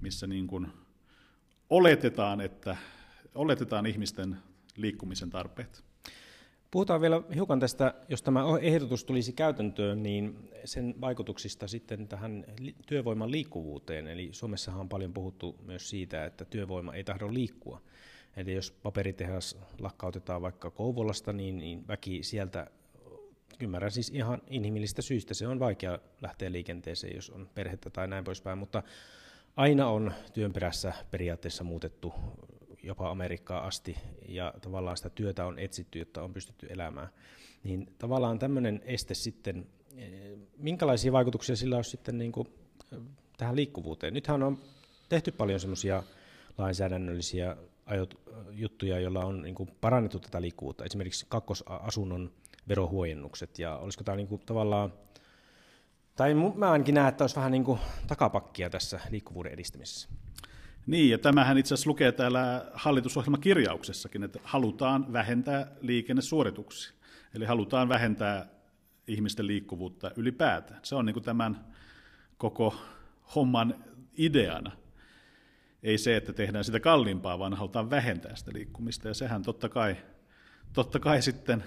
missä 0.01 0.27
niin 0.27 0.47
kuin 0.47 0.67
oletetaan, 1.69 2.41
että 2.41 2.77
oletetaan 3.35 3.85
ihmisten 3.85 4.37
liikkumisen 4.77 5.29
tarpeet. 5.29 5.83
Puhutaan 6.71 7.01
vielä 7.01 7.21
hiukan 7.35 7.59
tästä, 7.59 7.93
jos 8.09 8.21
tämä 8.21 8.43
ehdotus 8.61 9.03
tulisi 9.03 9.33
käytäntöön, 9.33 10.03
niin 10.03 10.49
sen 10.65 10.95
vaikutuksista 11.01 11.67
sitten 11.67 12.07
tähän 12.07 12.45
työvoiman 12.87 13.31
liikkuvuuteen. 13.31 14.07
Eli 14.07 14.29
Suomessahan 14.31 14.81
on 14.81 14.89
paljon 14.89 15.13
puhuttu 15.13 15.55
myös 15.65 15.89
siitä, 15.89 16.25
että 16.25 16.45
työvoima 16.45 16.93
ei 16.93 17.03
tahdo 17.03 17.33
liikkua. 17.33 17.81
Eli 18.37 18.53
jos 18.53 18.71
paperitehas 18.71 19.57
lakkautetaan 19.79 20.41
vaikka 20.41 20.71
Kouvolasta, 20.71 21.33
niin, 21.33 21.57
niin 21.57 21.87
väki 21.87 22.23
sieltä, 22.23 22.67
ymmärrän 23.59 23.91
siis 23.91 24.09
ihan 24.09 24.41
inhimillistä 24.47 25.01
syystä, 25.01 25.33
se 25.33 25.47
on 25.47 25.59
vaikea 25.59 25.99
lähteä 26.21 26.51
liikenteeseen, 26.51 27.15
jos 27.15 27.29
on 27.29 27.49
perhettä 27.55 27.89
tai 27.89 28.07
näin 28.07 28.23
poispäin, 28.23 28.57
mutta 28.57 28.83
aina 29.55 29.87
on 29.87 30.13
työn 30.33 30.53
perässä 30.53 30.93
periaatteessa 31.11 31.63
muutettu 31.63 32.13
jopa 32.83 33.09
Amerikkaan 33.09 33.63
asti, 33.63 33.97
ja 34.27 34.53
tavallaan 34.61 34.97
sitä 34.97 35.09
työtä 35.09 35.45
on 35.45 35.59
etsitty, 35.59 35.99
jotta 35.99 36.23
on 36.23 36.33
pystytty 36.33 36.67
elämään. 36.69 37.09
Niin 37.63 37.93
tavallaan 37.97 38.39
tämmöinen 38.39 38.81
este 38.85 39.13
sitten, 39.13 39.67
eh, 39.97 40.37
minkälaisia 40.57 41.11
vaikutuksia 41.11 41.55
sillä 41.55 41.75
olisi 41.75 41.89
sitten 41.89 42.17
niin 42.17 42.31
kuin 42.31 42.47
eh, 42.91 42.99
tähän 43.37 43.55
liikkuvuuteen? 43.55 44.13
Nythän 44.13 44.43
on 44.43 44.57
tehty 45.09 45.31
paljon 45.31 45.59
semmoisia 45.59 46.03
lainsäädännöllisiä 46.57 47.57
ajot, 47.85 48.21
juttuja, 48.51 48.99
joilla 48.99 49.25
on 49.25 49.41
niin 49.41 49.55
kuin 49.55 49.69
parannettu 49.81 50.19
tätä 50.19 50.41
liikkuvuutta, 50.41 50.85
esimerkiksi 50.85 51.25
kakkosasunnon 51.29 52.31
verohuojennukset, 52.67 53.59
ja 53.59 53.77
olisiko 53.77 54.03
tämä 54.03 54.15
niin 54.15 54.27
kuin 54.27 54.41
tavallaan, 54.45 54.93
tai 56.15 56.33
mä 56.33 56.71
ainakin 56.71 56.95
näen, 56.95 57.07
että 57.07 57.23
olisi 57.23 57.35
vähän 57.35 57.51
niin 57.51 57.63
kuin 57.63 57.79
takapakkia 58.07 58.69
tässä 58.69 58.99
liikkuvuuden 59.09 59.51
edistämisessä. 59.51 60.09
Niin, 60.87 61.09
ja 61.09 61.17
tämähän 61.17 61.57
itse 61.57 61.73
asiassa 61.73 61.89
lukee 61.89 62.11
täällä 62.11 62.65
hallitusohjelmakirjauksessakin, 62.73 64.23
että 64.23 64.39
halutaan 64.43 65.13
vähentää 65.13 65.71
liikennesuorituksia. 65.81 66.93
Eli 67.33 67.45
halutaan 67.45 67.89
vähentää 67.89 68.47
ihmisten 69.07 69.47
liikkuvuutta 69.47 70.11
ylipäätään. 70.15 70.79
Se 70.83 70.95
on 70.95 71.05
niin 71.05 71.13
kuin 71.13 71.23
tämän 71.23 71.65
koko 72.37 72.75
homman 73.35 73.75
ideana. 74.17 74.71
Ei 75.85 75.97
se, 75.97 76.15
että 76.15 76.33
tehdään 76.33 76.63
sitä 76.63 76.79
kalliimpaa, 76.79 77.39
vaan 77.39 77.53
halutaan 77.53 77.89
vähentää 77.89 78.35
sitä 78.35 78.51
liikkumista. 78.53 79.07
Ja 79.07 79.13
sehän 79.13 79.41
totta 79.41 79.69
kai, 79.69 79.97
totta 80.73 80.99
kai 80.99 81.21
sitten 81.21 81.63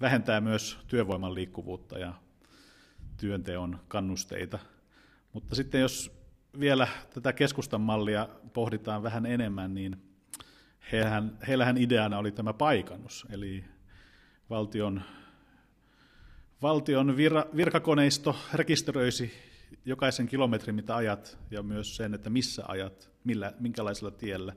vähentää 0.00 0.40
myös 0.40 0.78
työvoiman 0.86 1.34
liikkuvuutta 1.34 1.98
ja 1.98 2.14
työnteon 3.16 3.80
kannusteita. 3.88 4.58
Mutta 5.32 5.54
sitten 5.54 5.80
jos 5.80 6.12
vielä 6.60 6.88
tätä 7.14 7.32
keskustan 7.32 7.80
mallia 7.80 8.28
pohditaan 8.52 9.02
vähän 9.02 9.26
enemmän, 9.26 9.74
niin 9.74 10.02
heillähän, 10.92 11.38
heillähän 11.48 11.78
ideana 11.78 12.18
oli 12.18 12.32
tämä 12.32 12.52
paikannus, 12.52 13.26
eli 13.30 13.64
valtion, 14.50 15.02
valtion 16.62 17.16
vir, 17.16 17.32
virkakoneisto 17.56 18.36
rekisteröisi 18.54 19.32
jokaisen 19.84 20.26
kilometrin, 20.26 20.74
mitä 20.74 20.96
ajat, 20.96 21.38
ja 21.50 21.62
myös 21.62 21.96
sen, 21.96 22.14
että 22.14 22.30
missä 22.30 22.62
ajat, 22.68 23.11
millä, 23.24 23.52
minkälaisella 23.60 24.10
tiellä. 24.10 24.56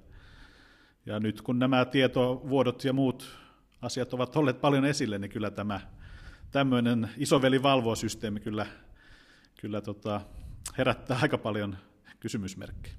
Ja 1.06 1.20
nyt 1.20 1.42
kun 1.42 1.60
nämä 1.60 1.86
tietovuodot 1.86 2.84
ja 2.84 2.94
muut 2.94 3.38
asiat 3.82 4.14
ovat 4.14 4.36
olleet 4.36 4.62
paljon 4.62 4.86
esille, 4.86 5.20
niin 5.20 5.32
kyllä 5.32 5.52
tämä 5.52 5.82
tämmöinen 6.52 7.10
isoveli 7.18 7.64
valvosysteemi 7.64 8.40
kyllä, 8.40 8.66
kyllä 9.56 9.82
tota, 9.82 10.22
herättää 10.78 11.20
aika 11.22 11.38
paljon 11.38 11.78
kysymysmerkkejä. 12.20 12.96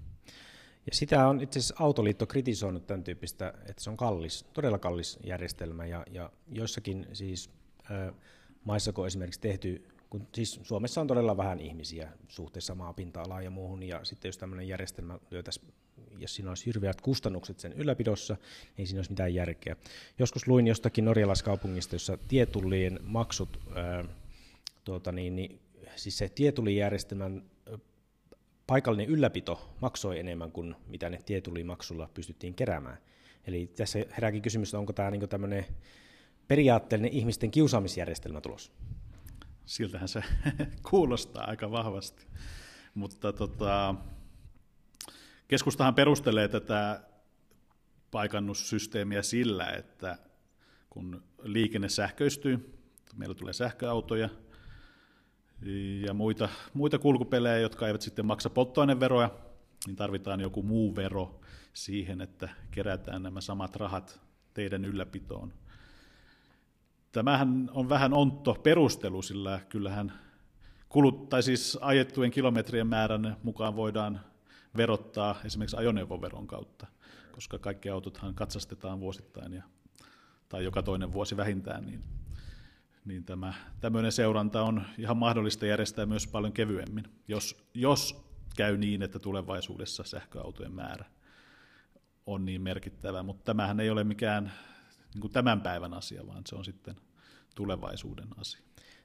Ja 0.86 0.94
sitä 0.94 1.28
on 1.28 1.40
itse 1.40 1.58
asiassa 1.58 1.74
Autoliitto 1.78 2.26
kritisoinut 2.26 2.86
tämän 2.86 3.04
tyyppistä, 3.04 3.54
että 3.66 3.82
se 3.82 3.90
on 3.90 3.96
kallis, 3.96 4.44
todella 4.52 4.78
kallis 4.78 5.18
järjestelmä 5.24 5.86
ja, 5.86 6.04
ja 6.10 6.30
joissakin 6.48 7.06
siis 7.12 7.50
äh, 7.90 8.14
maissa, 8.64 8.92
kun 8.92 9.06
esimerkiksi 9.06 9.40
tehty, 9.40 9.88
kun 10.10 10.28
siis 10.34 10.60
Suomessa 10.62 11.00
on 11.00 11.06
todella 11.06 11.36
vähän 11.36 11.60
ihmisiä 11.60 12.12
suhteessa 12.28 12.74
maapinta-alaan 12.74 13.44
ja 13.44 13.50
muuhun, 13.50 13.82
ja 13.82 14.04
sitten 14.04 14.28
jos 14.28 14.38
tämmöinen 14.38 14.68
järjestelmä 14.68 15.18
lyötäisiin, 15.30 15.74
jos 16.18 16.34
siinä 16.34 16.50
olisi 16.50 16.66
hirveät 16.66 17.00
kustannukset 17.00 17.60
sen 17.60 17.72
ylläpidossa, 17.72 18.36
niin 18.76 18.86
siinä 18.86 18.98
olisi 18.98 19.10
mitään 19.10 19.34
järkeä. 19.34 19.76
Joskus 20.18 20.48
luin 20.48 20.66
jostakin 20.66 21.04
norjalaiskaupungista, 21.04 21.94
jossa 21.94 22.18
tietullien 22.28 23.00
maksut 23.02 23.60
ää, 23.74 24.04
tuota 24.84 25.12
niin, 25.12 25.36
niin 25.36 25.60
siis 25.96 26.18
se 26.18 26.28
tietulijärjestelmän 26.28 27.42
paikallinen 28.66 29.08
ylläpito 29.08 29.74
maksoi 29.80 30.18
enemmän 30.18 30.52
kuin 30.52 30.74
mitä 30.86 31.10
ne 31.10 31.18
tietulimaksulla 31.26 32.08
pystyttiin 32.14 32.54
keräämään. 32.54 32.98
Eli 33.46 33.66
tässä 33.66 33.98
herääkin 34.16 34.42
kysymys, 34.42 34.74
onko 34.74 34.92
tämä 34.92 35.10
niin 35.10 35.28
tämmöinen 35.28 35.66
periaatteellinen 36.48 37.12
ihmisten 37.12 37.50
kiusaamisjärjestelmä 37.50 38.40
tulos? 38.40 38.72
Siltähän 39.66 40.08
se 40.08 40.22
kuulostaa 40.90 41.44
aika 41.44 41.70
vahvasti. 41.70 42.26
Mutta 42.94 43.32
tota, 43.32 43.94
keskustahan 45.48 45.94
perustelee 45.94 46.48
tätä 46.48 47.00
paikannussysteemiä 48.10 49.22
sillä, 49.22 49.70
että 49.70 50.18
kun 50.90 51.22
liikenne 51.42 51.88
sähköistyy, 51.88 52.78
meillä 53.16 53.34
tulee 53.34 53.52
sähköautoja 53.52 54.28
ja 56.06 56.14
muita, 56.14 56.48
muita 56.74 56.98
kulkupelejä, 56.98 57.58
jotka 57.58 57.86
eivät 57.86 58.02
sitten 58.02 58.26
maksa 58.26 58.50
polttoaineveroja, 58.50 59.30
niin 59.86 59.96
tarvitaan 59.96 60.40
joku 60.40 60.62
muu 60.62 60.96
vero 60.96 61.40
siihen, 61.72 62.20
että 62.20 62.48
kerätään 62.70 63.22
nämä 63.22 63.40
samat 63.40 63.76
rahat 63.76 64.20
teidän 64.54 64.84
ylläpitoon. 64.84 65.52
Tämähän 67.16 67.70
on 67.72 67.88
vähän 67.88 68.14
ontto 68.14 68.54
perustelu, 68.54 69.22
sillä 69.22 69.60
kyllähän 69.68 70.12
kulut, 70.88 71.28
tai 71.28 71.42
siis 71.42 71.78
ajettujen 71.80 72.30
kilometrien 72.30 72.86
määrän 72.86 73.36
mukaan 73.42 73.76
voidaan 73.76 74.20
verottaa 74.76 75.40
esimerkiksi 75.44 75.76
ajoneuvoveron 75.76 76.46
kautta, 76.46 76.86
koska 77.32 77.58
kaikki 77.58 77.90
autothan 77.90 78.34
katsastetaan 78.34 79.00
vuosittain 79.00 79.52
ja, 79.52 79.62
tai 80.48 80.64
joka 80.64 80.82
toinen 80.82 81.12
vuosi 81.12 81.36
vähintään, 81.36 81.86
niin, 81.86 82.02
niin 83.04 83.24
tämä, 83.24 83.54
tämmöinen 83.80 84.12
seuranta 84.12 84.62
on 84.62 84.82
ihan 84.98 85.16
mahdollista 85.16 85.66
järjestää 85.66 86.06
myös 86.06 86.26
paljon 86.26 86.52
kevyemmin, 86.52 87.04
jos, 87.28 87.68
jos 87.74 88.24
käy 88.56 88.76
niin, 88.76 89.02
että 89.02 89.18
tulevaisuudessa 89.18 90.04
sähköautojen 90.04 90.74
määrä 90.74 91.04
on 92.26 92.44
niin 92.44 92.62
merkittävä, 92.62 93.22
mutta 93.22 93.44
tämähän 93.44 93.80
ei 93.80 93.90
ole 93.90 94.04
mikään 94.04 94.52
niin 95.14 95.20
kuin 95.20 95.32
tämän 95.32 95.60
päivän 95.60 95.94
asia, 95.94 96.26
vaan 96.26 96.42
se 96.46 96.56
on 96.56 96.64
sitten 96.64 97.05
tulevaisuuden 97.56 98.28
asia. 98.36 98.60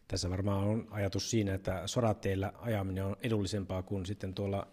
Tässä 0.07 0.29
varmaan 0.29 0.63
on 0.67 0.87
ajatus 0.91 1.29
siinä, 1.29 1.53
että 1.53 1.87
sorateillä 1.87 2.53
ajaminen 2.55 3.05
on 3.05 3.15
edullisempaa 3.23 3.83
kuin 3.83 4.05
sitten 4.05 4.33
tuolla 4.33 4.67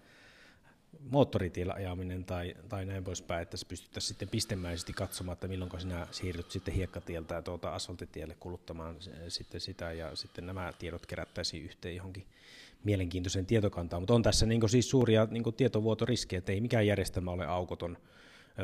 moottoritiellä 1.10 1.72
ajaminen 1.72 2.24
tai, 2.24 2.54
tai 2.68 2.84
näin 2.84 3.04
poispäin, 3.04 3.42
että 3.42 3.56
se 3.56 3.66
pystyttäisiin 3.66 4.08
sitten 4.08 4.28
pistemäisesti 4.28 4.92
katsomaan, 4.92 5.32
että 5.32 5.48
milloin 5.48 5.80
sinä 5.80 6.06
siirryt 6.10 6.50
sitten 6.50 6.74
hiekkatieltä 6.74 7.34
ja 7.34 7.42
tuota 7.42 7.74
asfaltitielle 7.74 8.36
kuluttamaan 8.40 8.96
sitten 9.28 9.60
sitä 9.60 9.92
ja 9.92 10.16
sitten 10.16 10.46
nämä 10.46 10.72
tiedot 10.78 11.06
kerättäisiin 11.06 11.64
yhteen 11.64 11.96
johonkin 11.96 12.26
mielenkiintoiseen 12.84 13.46
tietokantaan. 13.46 14.02
Mutta 14.02 14.14
on 14.14 14.22
tässä 14.22 14.46
niin 14.46 14.68
siis 14.68 14.90
suuria 14.90 15.28
niin 15.30 15.54
tietovuotoriskejä, 15.56 16.38
että 16.38 16.52
ei 16.52 16.60
mikään 16.60 16.86
järjestelmä 16.86 17.30
ole 17.30 17.46
aukoton 17.46 17.98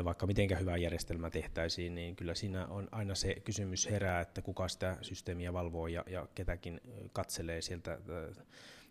vaikka 0.03 0.27
miten 0.27 0.59
hyvä 0.59 0.77
järjestelmä 0.77 1.29
tehtäisiin, 1.29 1.95
niin 1.95 2.15
kyllä 2.15 2.35
siinä 2.35 2.67
on 2.67 2.87
aina 2.91 3.15
se 3.15 3.35
kysymys 3.35 3.89
herää, 3.89 4.21
että 4.21 4.41
kuka 4.41 4.67
sitä 4.67 4.97
systeemiä 5.01 5.53
valvoo 5.53 5.87
ja, 5.87 6.03
ja 6.07 6.27
ketäkin 6.35 6.81
katselee 7.13 7.61
sieltä, 7.61 7.97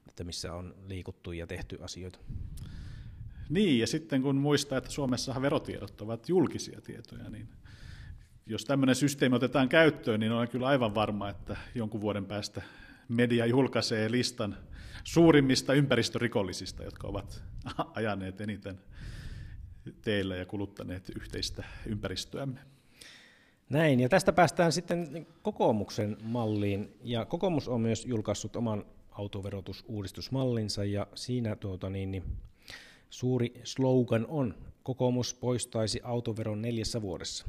että 0.09 0.25
missä 0.25 0.55
on 0.55 0.75
liikuttu 0.87 1.33
ja 1.33 1.47
tehty 1.47 1.79
asioita. 1.83 2.19
Niin, 3.49 3.79
ja 3.79 3.87
sitten 3.87 4.23
kun 4.23 4.37
muistaa, 4.37 4.79
että 4.79 4.91
Suomessahan 4.91 5.43
verotiedot 5.43 6.01
ovat 6.01 6.29
julkisia 6.29 6.81
tietoja, 6.81 7.31
niin 7.31 7.49
jos 8.47 8.65
tämmöinen 8.65 8.95
systeemi 8.95 9.37
otetaan 9.37 9.69
käyttöön, 9.69 10.21
niin 10.21 10.33
olen 10.33 10.49
kyllä 10.49 10.67
aivan 10.67 10.95
varma, 10.95 11.29
että 11.29 11.57
jonkun 11.75 12.01
vuoden 12.01 12.27
päästä 12.27 12.63
media 13.09 13.47
julkaisee 13.47 14.11
listan 14.11 14.57
suurimmista 15.05 15.75
ympäristörikollisista, 15.75 16.85
jotka 16.85 17.09
ovat 17.09 17.43
ajaneet 17.95 18.41
eniten 18.41 18.81
teillä 20.03 20.37
ja 20.37 20.47
kuluttaneet 20.47 21.09
yhteistä 21.17 21.65
ympäristöämme. 21.87 22.61
Näin, 23.69 24.01
ja 24.01 24.09
tästä 24.09 24.33
päästään 24.33 24.73
sitten 24.73 25.27
kokoomuksen 25.43 26.17
malliin, 26.23 26.97
ja 27.03 27.25
kokoomus 27.25 27.69
on 27.69 27.81
myös 27.81 28.07
julkaissut 28.07 28.57
oman 28.57 28.85
autoverotusuudistusmallinsa, 29.11 30.85
ja 30.85 31.07
siinä 31.15 31.57
tuota, 31.57 31.91
niin, 31.91 32.11
niin, 32.11 32.25
suuri 33.11 33.61
slogan 33.65 34.27
on, 34.29 34.55
kokoomus 34.83 35.35
poistaisi 35.35 36.01
autoveron 36.05 36.63
neljässä 36.63 37.03
vuodessa. 37.03 37.47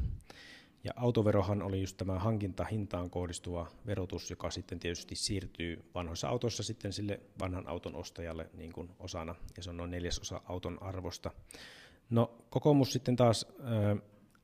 Ja 0.83 0.91
autoverohan 0.95 1.61
oli 1.61 1.81
just 1.81 1.97
tämä 1.97 2.19
hankintahintaan 2.19 3.09
kohdistuva 3.09 3.67
verotus, 3.85 4.29
joka 4.29 4.51
sitten 4.51 4.79
tietysti 4.79 5.15
siirtyy 5.15 5.85
vanhoissa 5.95 6.27
autoissa 6.27 6.63
sitten 6.63 6.93
sille 6.93 7.19
vanhan 7.39 7.67
auton 7.67 7.95
ostajalle 7.95 8.49
niin 8.53 8.73
kuin 8.73 8.89
osana, 8.99 9.35
ja 9.57 9.63
se 9.63 9.69
on 9.69 9.77
noin 9.77 9.91
neljäsosa 9.91 10.41
auton 10.45 10.83
arvosta. 10.83 11.31
No 12.09 12.45
kokoomus 12.49 12.93
sitten 12.93 13.15
taas 13.15 13.45
ö, 13.59 13.95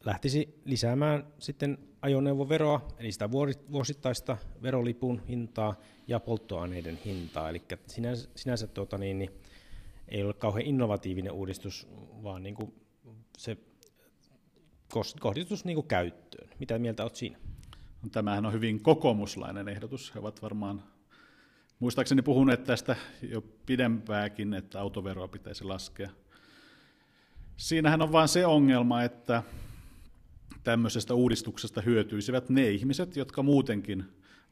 lähtisi 0.05 0.61
lisäämään 0.65 1.27
sitten 1.39 1.77
ajoneuvoveroa, 2.01 2.87
eli 2.97 3.11
sitä 3.11 3.31
vuosittaista 3.71 4.37
verolipun 4.61 5.21
hintaa 5.27 5.75
ja 6.07 6.19
polttoaineiden 6.19 6.99
hintaa. 7.05 7.49
Eli 7.49 7.61
sinänsä, 7.87 8.29
sinänsä 8.35 8.67
tuota, 8.67 8.97
niin, 8.97 9.19
niin, 9.19 9.29
ei 10.07 10.23
ole 10.23 10.33
kauhean 10.33 10.65
innovatiivinen 10.65 11.31
uudistus, 11.31 11.87
vaan 12.23 12.43
niin 12.43 12.55
kuin 12.55 12.73
se 13.37 13.57
kohdistus 15.19 15.65
niin 15.65 15.75
kuin 15.75 15.87
käyttöön. 15.87 16.49
Mitä 16.59 16.79
mieltä 16.79 17.03
olet 17.03 17.15
siinä? 17.15 17.37
No, 18.03 18.09
tämähän 18.11 18.45
on 18.45 18.53
hyvin 18.53 18.83
kokoomuslainen 18.83 19.67
ehdotus. 19.67 20.15
He 20.15 20.19
ovat 20.19 20.41
varmaan 20.41 20.83
muistaakseni 21.79 22.21
puhuneet 22.21 22.63
tästä 22.63 22.95
jo 23.21 23.41
pidempääkin, 23.65 24.53
että 24.53 24.81
autoveroa 24.81 25.27
pitäisi 25.27 25.63
laskea– 25.63 26.09
Siinähän 27.61 28.01
on 28.01 28.11
vain 28.11 28.27
se 28.27 28.45
ongelma, 28.45 29.03
että 29.03 29.43
tämmöisestä 30.63 31.13
uudistuksesta 31.13 31.81
hyötyisivät 31.81 32.49
ne 32.49 32.69
ihmiset, 32.69 33.15
jotka 33.15 33.43
muutenkin 33.43 34.05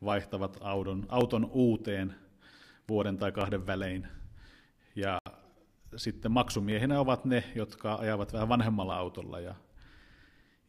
vaihtavat 0.04 0.58
auton, 0.62 1.06
auton 1.10 1.50
uuteen 1.52 2.16
vuoden 2.90 3.18
tai 3.18 3.32
kahden 3.32 3.68
välein. 3.68 4.08
Ja 4.96 5.22
sitten 5.96 6.32
maksumiehinä 6.32 7.00
ovat 7.00 7.26
ne, 7.26 7.44
jotka 7.56 7.96
ajavat 7.96 8.34
vähän 8.34 8.50
vanhemmalla 8.50 8.96
autolla 8.96 9.40
ja, 9.40 9.56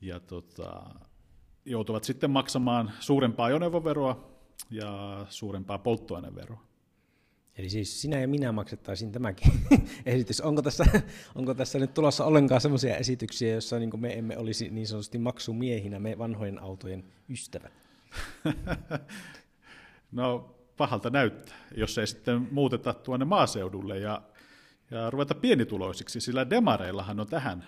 ja 0.00 0.20
tota, 0.20 0.82
joutuvat 1.64 2.04
sitten 2.04 2.30
maksamaan 2.30 2.92
suurempaa 3.00 3.46
ajoneuvoveroa 3.46 4.30
ja 4.70 5.26
suurempaa 5.28 5.78
polttoaineveroa. 5.78 6.69
Eli 7.60 7.70
siis 7.70 8.02
sinä 8.02 8.20
ja 8.20 8.28
minä 8.28 8.52
maksettaisiin 8.52 9.12
tämäkin 9.12 9.52
esitys. 10.06 10.40
Onko 10.40 10.62
tässä, 10.62 10.84
onko 11.34 11.54
tässä 11.54 11.78
nyt 11.78 11.94
tulossa 11.94 12.24
ollenkaan 12.24 12.60
sellaisia 12.60 12.96
esityksiä, 12.96 13.52
joissa 13.52 13.78
niin 13.78 14.00
me 14.00 14.18
emme 14.18 14.38
olisi 14.38 14.70
niin 14.70 14.86
sanotusti 14.86 15.18
maksumiehinä, 15.18 15.98
me 15.98 16.18
vanhojen 16.18 16.62
autojen 16.62 17.04
ystävät? 17.28 17.72
no 20.12 20.54
pahalta 20.76 21.10
näyttää, 21.10 21.56
jos 21.76 21.98
ei 21.98 22.06
sitten 22.06 22.48
muuteta 22.50 22.94
tuonne 22.94 23.24
maaseudulle 23.24 23.98
ja, 23.98 24.22
ja 24.90 25.10
ruveta 25.10 25.34
pienituloisiksi, 25.34 26.20
sillä 26.20 26.50
demareillahan 26.50 27.20
on 27.20 27.26
tähän 27.26 27.66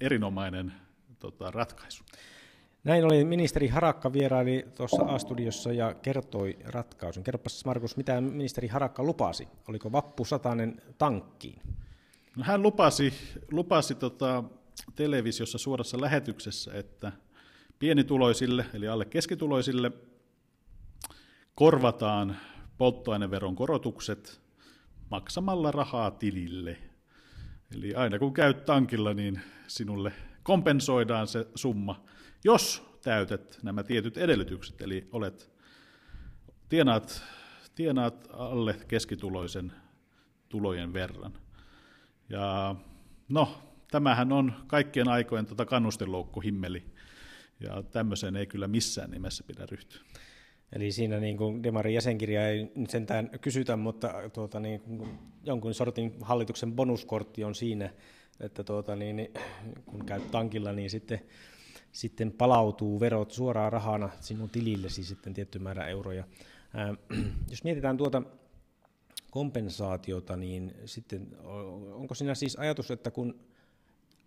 erinomainen 0.00 0.72
tota, 1.18 1.50
ratkaisu. 1.50 2.04
Näin 2.84 3.04
oli 3.04 3.24
ministeri 3.24 3.68
Harakka 3.68 4.12
vieraili 4.12 4.66
tuossa 4.76 5.02
A-studiossa 5.02 5.72
ja 5.72 5.94
kertoi 5.94 6.58
ratkaisun. 6.64 7.24
Kerropas 7.24 7.64
Markus, 7.64 7.96
mitä 7.96 8.20
ministeri 8.20 8.68
Harakka 8.68 9.02
lupasi? 9.02 9.48
Oliko 9.68 9.92
vappu 9.92 10.24
satanen 10.24 10.82
tankkiin? 10.98 11.62
No, 12.36 12.44
hän 12.44 12.62
lupasi, 12.62 13.14
lupasi 13.50 13.94
tota, 13.94 14.44
televisiossa 14.94 15.58
suorassa 15.58 16.00
lähetyksessä, 16.00 16.70
että 16.74 17.12
pienituloisille, 17.78 18.66
eli 18.74 18.88
alle 18.88 19.04
keskituloisille, 19.04 19.92
korvataan 21.54 22.36
polttoaineveron 22.78 23.56
korotukset 23.56 24.40
maksamalla 25.10 25.70
rahaa 25.70 26.10
tilille. 26.10 26.78
Eli 27.76 27.94
aina 27.94 28.18
kun 28.18 28.34
käyt 28.34 28.64
tankilla, 28.64 29.14
niin 29.14 29.40
sinulle 29.66 30.12
kompensoidaan 30.42 31.26
se 31.26 31.46
summa 31.54 32.04
jos 32.44 32.82
täytät 33.02 33.58
nämä 33.62 33.82
tietyt 33.82 34.16
edellytykset, 34.16 34.80
eli 34.82 35.08
olet, 35.12 35.50
tienaat, 36.68 37.22
tienaat 37.74 38.28
alle 38.32 38.76
keskituloisen 38.88 39.72
tulojen 40.48 40.92
verran. 40.92 41.32
Ja 42.28 42.76
no, 43.28 43.58
tämähän 43.90 44.32
on 44.32 44.52
kaikkien 44.66 45.08
aikojen 45.08 45.46
tota 45.46 45.64
kannusteloukku 45.64 46.40
himmeli, 46.40 46.84
ja 47.60 47.82
tämmöiseen 47.82 48.36
ei 48.36 48.46
kyllä 48.46 48.68
missään 48.68 49.10
nimessä 49.10 49.44
pidä 49.46 49.66
ryhtyä. 49.70 50.00
Eli 50.72 50.92
siinä 50.92 51.20
niin 51.20 51.36
kuin 51.36 51.62
Demarin 51.62 51.94
jäsenkirja 51.94 52.48
ei 52.48 52.72
nyt 52.74 52.90
sentään 52.90 53.30
kysytä, 53.40 53.76
mutta 53.76 54.30
tuota, 54.32 54.60
niin, 54.60 54.82
jonkun 55.44 55.74
sortin 55.74 56.14
hallituksen 56.20 56.72
bonuskortti 56.72 57.44
on 57.44 57.54
siinä, 57.54 57.90
että 58.40 58.64
tuota, 58.64 58.96
niin, 58.96 59.30
kun 59.84 60.06
käyt 60.06 60.30
tankilla, 60.30 60.72
niin 60.72 60.90
sitten 60.90 61.20
sitten 61.94 62.32
palautuu 62.32 63.00
verot 63.00 63.30
suoraan 63.30 63.72
rahana 63.72 64.10
sinun 64.20 64.50
tilillesi 64.50 65.04
sitten 65.04 65.34
tietty 65.34 65.58
määrä 65.58 65.86
euroja. 65.86 66.24
Jos 67.50 67.64
mietitään 67.64 67.96
tuota 67.96 68.22
kompensaatiota, 69.30 70.36
niin 70.36 70.74
sitten 70.84 71.36
onko 71.92 72.14
siinä 72.14 72.34
siis 72.34 72.56
ajatus, 72.56 72.90
että 72.90 73.10
kun 73.10 73.40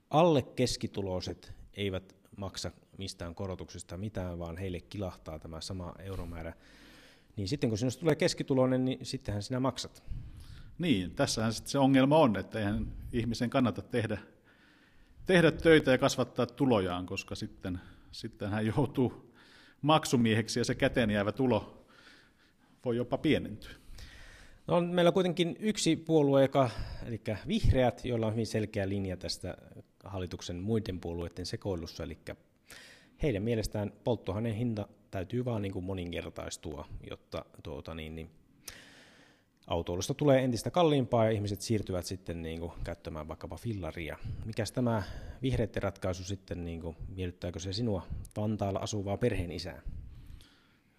alle 0.09 0.41
keskituloiset 0.41 1.53
eivät 1.73 2.15
maksa 2.37 2.71
mistään 2.97 3.35
korotuksesta 3.35 3.97
mitään, 3.97 4.39
vaan 4.39 4.57
heille 4.57 4.79
kilahtaa 4.79 5.39
tämä 5.39 5.61
sama 5.61 5.93
euromäärä, 5.99 6.53
niin 7.35 7.47
sitten 7.47 7.69
kun 7.69 7.77
sinusta 7.77 7.99
tulee 7.99 8.15
keskituloinen, 8.15 8.85
niin 8.85 9.05
sittenhän 9.05 9.43
sinä 9.43 9.59
maksat. 9.59 10.03
Niin, 10.77 11.11
tässähän 11.11 11.53
sitten 11.53 11.71
se 11.71 11.79
ongelma 11.79 12.17
on, 12.17 12.37
että 12.37 12.59
eihän 12.59 12.93
ihmisen 13.11 13.49
kannata 13.49 13.81
tehdä, 13.81 14.17
tehdä 15.27 15.51
töitä 15.51 15.91
ja 15.91 15.97
kasvattaa 15.97 16.45
tulojaan, 16.45 17.05
koska 17.05 17.35
sitten, 17.35 17.79
sitten 18.11 18.49
hän 18.49 18.65
joutuu 18.65 19.33
maksumieheksi 19.81 20.59
ja 20.59 20.65
se 20.65 20.75
käteen 20.75 21.11
jäävä 21.11 21.31
tulo 21.31 21.85
voi 22.85 22.97
jopa 22.97 23.17
pienentyä. 23.17 23.71
No 24.67 24.77
on 24.77 24.85
meillä 24.85 25.11
kuitenkin 25.11 25.55
yksi 25.59 25.95
puolue, 25.95 26.41
joka, 26.41 26.69
eli 27.05 27.21
vihreät, 27.47 28.05
joilla 28.05 28.27
on 28.27 28.33
hyvin 28.33 28.47
selkeä 28.47 28.89
linja 28.89 29.17
tästä 29.17 29.57
hallituksen 30.03 30.55
muiden 30.55 30.99
puolueiden 30.99 31.45
sekoilussa, 31.45 32.03
eli 32.03 32.17
heidän 33.23 33.43
mielestään 33.43 33.93
polttoaineen 34.03 34.55
hinta 34.55 34.87
täytyy 35.11 35.45
vaan 35.45 35.61
niin 35.61 35.73
kuin 35.73 35.85
moninkertaistua, 35.85 36.87
jotta 37.09 37.45
tuota, 37.63 37.95
niin, 37.95 38.15
niin, 38.15 38.29
autoilusta 39.67 40.13
tulee 40.13 40.43
entistä 40.43 40.71
kalliimpaa 40.71 41.25
ja 41.25 41.31
ihmiset 41.31 41.61
siirtyvät 41.61 42.05
sitten 42.05 42.41
niin 42.41 42.59
kuin, 42.59 42.71
käyttämään 42.83 43.27
vaikkapa 43.27 43.57
fillaria. 43.57 44.17
Mikäs 44.45 44.71
tämä 44.71 45.03
vihreiden 45.41 45.83
ratkaisu 45.83 46.23
sitten, 46.23 46.65
niin 46.65 46.81
kuin, 46.81 46.95
miellyttääkö 47.15 47.59
se 47.59 47.73
sinua 47.73 48.07
Vantaalla 48.37 48.79
asuvaa 48.79 49.17
perheen 49.17 49.51
isää? 49.51 49.81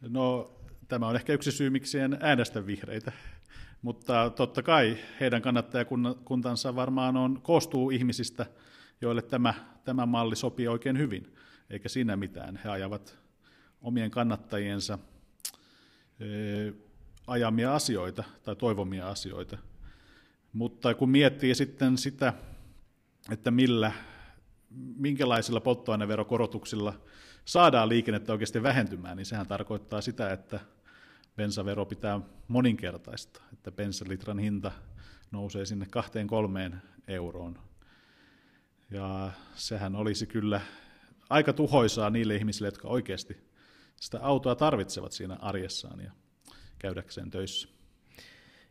No 0.00 0.52
tämä 0.88 1.08
on 1.08 1.16
ehkä 1.16 1.32
yksi 1.32 1.52
syy, 1.52 1.70
miksi 1.70 1.98
en 1.98 2.18
äänestä 2.20 2.66
vihreitä. 2.66 3.12
Mutta 3.82 4.30
totta 4.30 4.62
kai 4.62 4.96
heidän 5.20 5.42
kannattajakuntansa 5.42 6.76
varmaan 6.76 7.16
on, 7.16 7.42
koostuu 7.42 7.90
ihmisistä, 7.90 8.46
joille 9.00 9.22
tämä, 9.22 9.54
tämä 9.84 10.06
malli 10.06 10.36
sopii 10.36 10.68
oikein 10.68 10.98
hyvin, 10.98 11.34
eikä 11.70 11.88
siinä 11.88 12.16
mitään. 12.16 12.60
He 12.64 12.68
ajavat 12.68 13.18
omien 13.80 14.10
kannattajiensa 14.10 14.98
e, 16.20 16.26
ajamia 17.28 17.74
asioita 17.74 18.24
tai 18.42 18.56
toivomia 18.56 19.08
asioita. 19.08 19.58
Mutta 20.52 20.94
kun 20.94 21.10
miettii 21.10 21.54
sitten 21.54 21.98
sitä, 21.98 22.32
että 23.30 23.50
millä, 23.50 23.92
minkälaisilla 24.96 25.60
polttoaineverokorotuksilla 25.60 27.00
saadaan 27.44 27.88
liikennettä 27.88 28.32
oikeasti 28.32 28.62
vähentymään, 28.62 29.16
niin 29.16 29.26
sehän 29.26 29.46
tarkoittaa 29.46 30.00
sitä, 30.00 30.32
että 30.32 30.60
bensavero 31.36 31.86
pitää 31.86 32.20
moninkertaista, 32.48 33.42
että 33.52 33.72
bensalitran 33.72 34.38
hinta 34.38 34.72
nousee 35.30 35.64
sinne 35.64 35.86
kahteen 35.90 36.26
kolmeen 36.26 36.82
euroon. 37.08 37.58
Ja 38.90 39.30
sehän 39.54 39.96
olisi 39.96 40.26
kyllä 40.26 40.60
aika 41.30 41.52
tuhoisaa 41.52 42.10
niille 42.10 42.36
ihmisille, 42.36 42.68
jotka 42.68 42.88
oikeasti 42.88 43.36
sitä 43.96 44.18
autoa 44.22 44.54
tarvitsevat 44.54 45.12
siinä 45.12 45.36
arjessaan 45.40 46.00
ja 46.00 46.12
käydäkseen 46.78 47.30
töissä. 47.30 47.68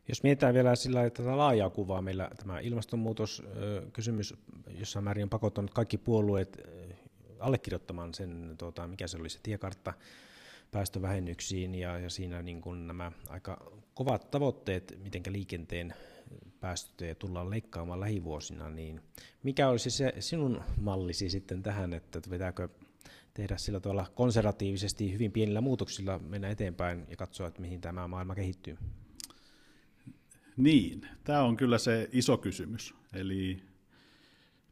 Jos 0.07 0.23
mietitään 0.23 0.53
vielä 0.53 0.75
sillä 0.75 1.09
tätä 1.09 1.37
laajaa 1.37 1.69
kuvaa, 1.69 2.01
meillä 2.01 2.29
tämä 2.37 2.59
ilmastonmuutoskysymys 2.59 4.33
jossain 4.79 5.05
määrin 5.05 5.23
on 5.23 5.29
pakottanut 5.29 5.73
kaikki 5.73 5.97
puolueet 5.97 6.57
allekirjoittamaan 7.39 8.13
sen, 8.13 8.55
tuota, 8.57 8.87
mikä 8.87 9.07
se 9.07 9.17
oli 9.17 9.29
se 9.29 9.39
tiekartta, 9.43 9.93
päästövähennyksiin 10.71 11.75
ja, 11.75 11.99
ja 11.99 12.09
siinä 12.09 12.41
niin 12.41 12.61
kuin 12.61 12.87
nämä 12.87 13.11
aika 13.29 13.71
kovat 13.93 14.31
tavoitteet, 14.31 14.99
miten 15.03 15.21
liikenteen 15.29 15.93
päästöjä 16.59 17.15
tullaan 17.15 17.49
leikkaamaan 17.49 17.99
lähivuosina, 17.99 18.69
niin 18.69 19.01
mikä 19.43 19.69
olisi 19.69 19.89
se 19.89 20.13
sinun 20.19 20.61
mallisi 20.81 21.29
sitten 21.29 21.63
tähän, 21.63 21.93
että 21.93 22.21
pitääkö 22.29 22.69
tehdä 23.33 23.57
sillä 23.57 23.79
tavalla 23.79 24.05
konservatiivisesti 24.15 25.13
hyvin 25.13 25.31
pienillä 25.31 25.61
muutoksilla 25.61 26.19
mennä 26.19 26.49
eteenpäin 26.49 27.05
ja 27.09 27.15
katsoa, 27.15 27.47
että 27.47 27.61
mihin 27.61 27.81
tämä 27.81 28.07
maailma 28.07 28.35
kehittyy? 28.35 28.77
Niin, 30.57 31.07
tämä 31.23 31.43
on 31.43 31.57
kyllä 31.57 31.77
se 31.77 32.09
iso 32.11 32.37
kysymys. 32.37 32.93
Eli 33.13 33.63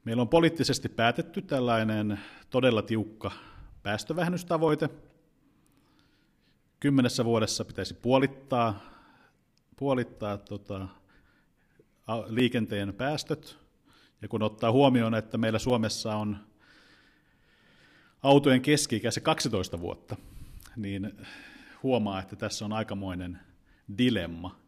meillä 0.03 0.21
on 0.21 0.29
poliittisesti 0.29 0.89
päätetty 0.89 1.41
tällainen 1.41 2.19
todella 2.49 2.81
tiukka 2.81 3.31
päästövähennystavoite, 3.83 4.89
kymmenessä 6.79 7.25
vuodessa 7.25 7.65
pitäisi 7.65 7.93
puolittaa, 7.93 8.79
puolittaa 9.75 10.37
tota, 10.37 10.87
liikenteen 12.27 12.93
päästöt. 12.93 13.57
Ja 14.21 14.27
kun 14.27 14.43
ottaa 14.43 14.71
huomioon, 14.71 15.15
että 15.15 15.37
meillä 15.37 15.59
Suomessa 15.59 16.15
on 16.15 16.37
autojen 18.25 18.61
keski 18.61 19.01
se 19.09 19.21
12 19.21 19.79
vuotta, 19.79 20.15
niin 20.75 21.11
huomaa, 21.83 22.19
että 22.19 22.35
tässä 22.35 22.65
on 22.65 22.73
aikamoinen 22.73 23.39
dilemma. 23.97 24.59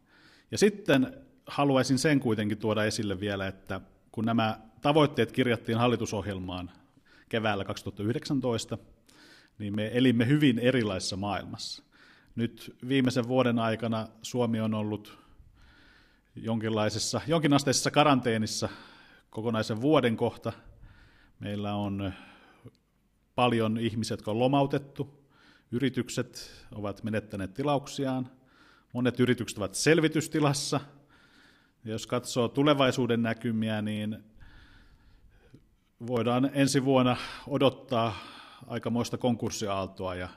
Ja 0.50 0.58
sitten 0.58 1.14
haluaisin 1.46 1.98
sen 1.98 2.20
kuitenkin 2.20 2.58
tuoda 2.58 2.84
esille 2.84 3.20
vielä, 3.20 3.46
että 3.46 3.80
kun 4.12 4.24
nämä 4.24 4.60
tavoitteet 4.80 5.32
kirjattiin 5.32 5.78
hallitusohjelmaan 5.78 6.70
keväällä 7.28 7.64
2019, 7.64 8.78
niin 9.58 9.76
me 9.76 9.90
elimme 9.94 10.26
hyvin 10.26 10.58
erilaisessa 10.58 11.16
maailmassa. 11.16 11.82
Nyt 12.36 12.76
viimeisen 12.88 13.28
vuoden 13.28 13.58
aikana 13.58 14.08
Suomi 14.22 14.60
on 14.60 14.74
ollut 14.74 15.18
jonkinlaisessa, 16.36 17.20
jonkinasteisessa 17.26 17.90
karanteenissa 17.90 18.68
kokonaisen 19.30 19.80
vuoden 19.80 20.16
kohta. 20.16 20.52
Meillä 21.40 21.74
on 21.74 22.12
paljon 23.38 23.78
ihmisiä, 23.78 24.12
jotka 24.12 24.30
on 24.30 24.38
lomautettu. 24.38 25.24
Yritykset 25.72 26.50
ovat 26.72 27.04
menettäneet 27.04 27.54
tilauksiaan. 27.54 28.30
Monet 28.92 29.20
yritykset 29.20 29.58
ovat 29.58 29.74
selvitystilassa. 29.74 30.80
Ja 31.84 31.90
jos 31.90 32.06
katsoo 32.06 32.48
tulevaisuuden 32.48 33.22
näkymiä, 33.22 33.82
niin 33.82 34.24
voidaan 36.06 36.50
ensi 36.52 36.84
vuonna 36.84 37.16
odottaa 37.46 38.16
aikamoista 38.66 39.18
konkurssiaaltoa 39.18 40.14
ja 40.14 40.28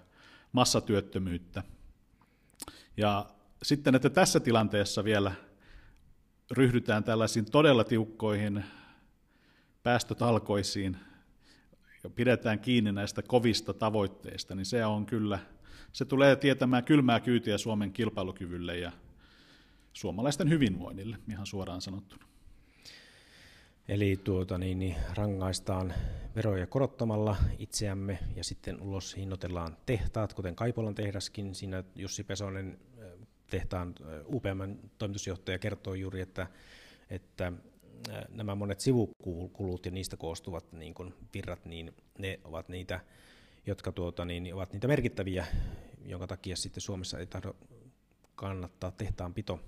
massatyöttömyyttä. 0.51 1.63
Ja 2.97 3.25
sitten, 3.63 3.95
että 3.95 4.09
tässä 4.09 4.39
tilanteessa 4.39 5.03
vielä 5.03 5.31
ryhdytään 6.51 7.03
tällaisiin 7.03 7.51
todella 7.51 7.83
tiukkoihin 7.83 8.65
päästötalkoisiin 9.83 11.10
pidetään 12.09 12.59
kiinni 12.59 12.91
näistä 12.91 13.21
kovista 13.21 13.73
tavoitteista, 13.73 14.55
niin 14.55 14.65
se 14.65 14.85
on 14.85 15.05
kyllä, 15.05 15.39
se 15.91 16.05
tulee 16.05 16.35
tietämään 16.35 16.83
kylmää 16.83 17.19
kyytiä 17.19 17.57
Suomen 17.57 17.93
kilpailukyvylle 17.93 18.77
ja 18.77 18.91
suomalaisten 19.93 20.49
hyvinvoinnille, 20.49 21.17
ihan 21.29 21.45
suoraan 21.45 21.81
sanottuna. 21.81 22.25
Eli 23.87 24.19
tuota, 24.23 24.57
niin, 24.57 24.79
niin, 24.79 24.95
rangaistaan 25.15 25.93
veroja 26.35 26.67
korottamalla 26.67 27.35
itseämme 27.59 28.19
ja 28.35 28.43
sitten 28.43 28.81
ulos 28.81 29.15
hinnoitellaan 29.17 29.77
tehtaat, 29.85 30.33
kuten 30.33 30.55
Kaipolan 30.55 30.95
tehdaskin. 30.95 31.55
Siinä 31.55 31.83
Jussi 31.95 32.23
Pesonen 32.23 32.79
tehtaan 33.49 33.95
UPM 34.25 34.87
toimitusjohtaja 34.97 35.59
kertoo 35.59 35.93
juuri, 35.93 36.21
että, 36.21 36.47
että 37.09 37.53
nämä 38.29 38.55
monet 38.55 38.79
sivukulut 38.79 39.85
ja 39.85 39.91
niistä 39.91 40.17
koostuvat 40.17 40.71
niin 40.73 40.93
kuin 40.93 41.13
virrat, 41.33 41.65
niin 41.65 41.93
ne 42.17 42.39
ovat 42.43 42.69
niitä, 42.69 42.99
jotka 43.65 43.91
tuota, 43.91 44.25
niin, 44.25 44.53
ovat 44.53 44.73
niitä 44.73 44.87
merkittäviä, 44.87 45.45
jonka 46.05 46.27
takia 46.27 46.55
sitten 46.55 46.81
Suomessa 46.81 47.19
ei 47.19 47.25
tahdo 47.25 47.55
kannattaa 48.35 48.91
tehtaanpito 48.91 49.59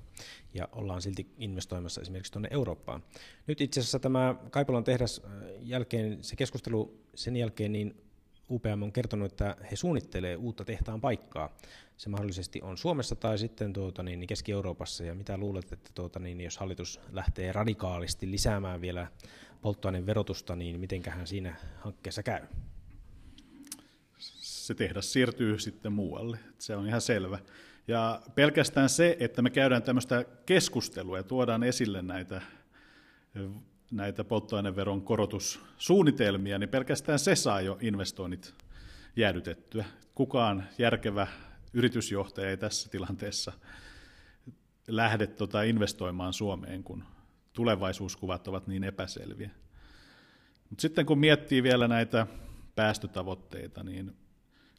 ja 0.54 0.70
ollaan 0.72 1.02
silti 1.02 1.28
investoimassa 1.38 2.02
esimerkiksi 2.02 2.32
tuonne 2.32 2.50
Eurooppaan. 2.52 3.04
Nyt 3.48 3.62
itse 3.62 3.80
asiassa 3.80 4.00
tämä 4.00 4.36
Kaipolan 4.52 4.84
tehdas 4.84 5.22
jälkeen, 5.60 6.24
se 6.24 6.36
keskustelu 6.36 7.00
sen 7.16 7.36
jälkeen, 7.36 7.72
niin 7.72 8.03
UPM 8.50 8.84
on 8.84 8.92
kertonut, 8.92 9.32
että 9.32 9.56
he 9.72 9.76
suunnittelee 9.76 10.36
uutta 10.36 10.66
tehtaan 10.66 11.02
paikkaa. 11.02 11.56
Se 11.98 12.10
mahdollisesti 12.10 12.62
on 12.62 12.78
Suomessa 12.78 13.16
tai 13.16 13.38
sitten 13.38 13.74
tuota, 13.74 14.04
niin, 14.04 14.28
Keski-Euroopassa. 14.28 15.04
Ja 15.04 15.16
mitä 15.16 15.38
luulet, 15.38 15.74
että 15.74 15.90
tuota, 15.96 16.20
niin, 16.20 16.42
jos 16.42 16.58
hallitus 16.58 17.00
lähtee 17.12 17.52
radikaalisti 17.52 18.32
lisäämään 18.32 18.82
vielä 18.82 19.08
polttoaineen 19.62 20.06
verotusta, 20.06 20.56
niin 20.56 20.80
mitenköhän 20.80 21.28
siinä 21.28 21.56
hankkeessa 21.80 22.24
käy? 22.24 22.42
Se 24.18 24.74
tehdas 24.74 25.14
siirtyy 25.14 25.60
sitten 25.60 25.94
muualle. 25.94 26.40
Se 26.58 26.76
on 26.76 26.88
ihan 26.88 27.02
selvä. 27.02 27.40
Ja 27.88 28.22
pelkästään 28.36 28.90
se, 28.90 29.18
että 29.20 29.42
me 29.42 29.50
käydään 29.50 29.84
tämmöistä 29.84 30.26
keskustelua 30.46 31.18
ja 31.18 31.24
tuodaan 31.24 31.64
esille 31.64 32.02
näitä, 32.02 32.42
näitä 33.94 34.24
polttoaineveron 34.24 35.02
korotussuunnitelmia, 35.02 36.60
niin 36.60 36.70
pelkästään 36.70 37.20
se 37.20 37.36
saa 37.36 37.62
jo 37.62 37.78
investoinnit 37.82 38.54
jäädytettyä. 39.16 39.86
Kukaan 40.16 40.64
järkevä 40.78 41.28
yritysjohtaja 41.74 42.50
ei 42.50 42.58
tässä 42.58 42.90
tilanteessa 42.90 43.52
lähde 44.88 45.28
tota 45.28 45.64
investoimaan 45.64 46.34
Suomeen, 46.34 46.84
kun 46.84 47.04
tulevaisuuskuvat 47.54 48.48
ovat 48.48 48.68
niin 48.68 48.84
epäselviä. 48.84 49.50
Mutta 50.70 50.82
sitten 50.82 51.06
kun 51.06 51.20
miettii 51.20 51.64
vielä 51.64 51.88
näitä 51.88 52.28
päästötavoitteita, 52.76 53.84
niin 53.84 54.16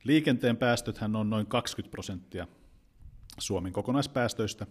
liikenteen 0.05 0.57
päästöthän 0.57 1.17
on 1.17 1.31
noin 1.31 1.47
20 1.47 1.91
prosenttia 1.91 2.47
Suomen 3.39 3.73
kokonaispäästöistä, 3.73 4.67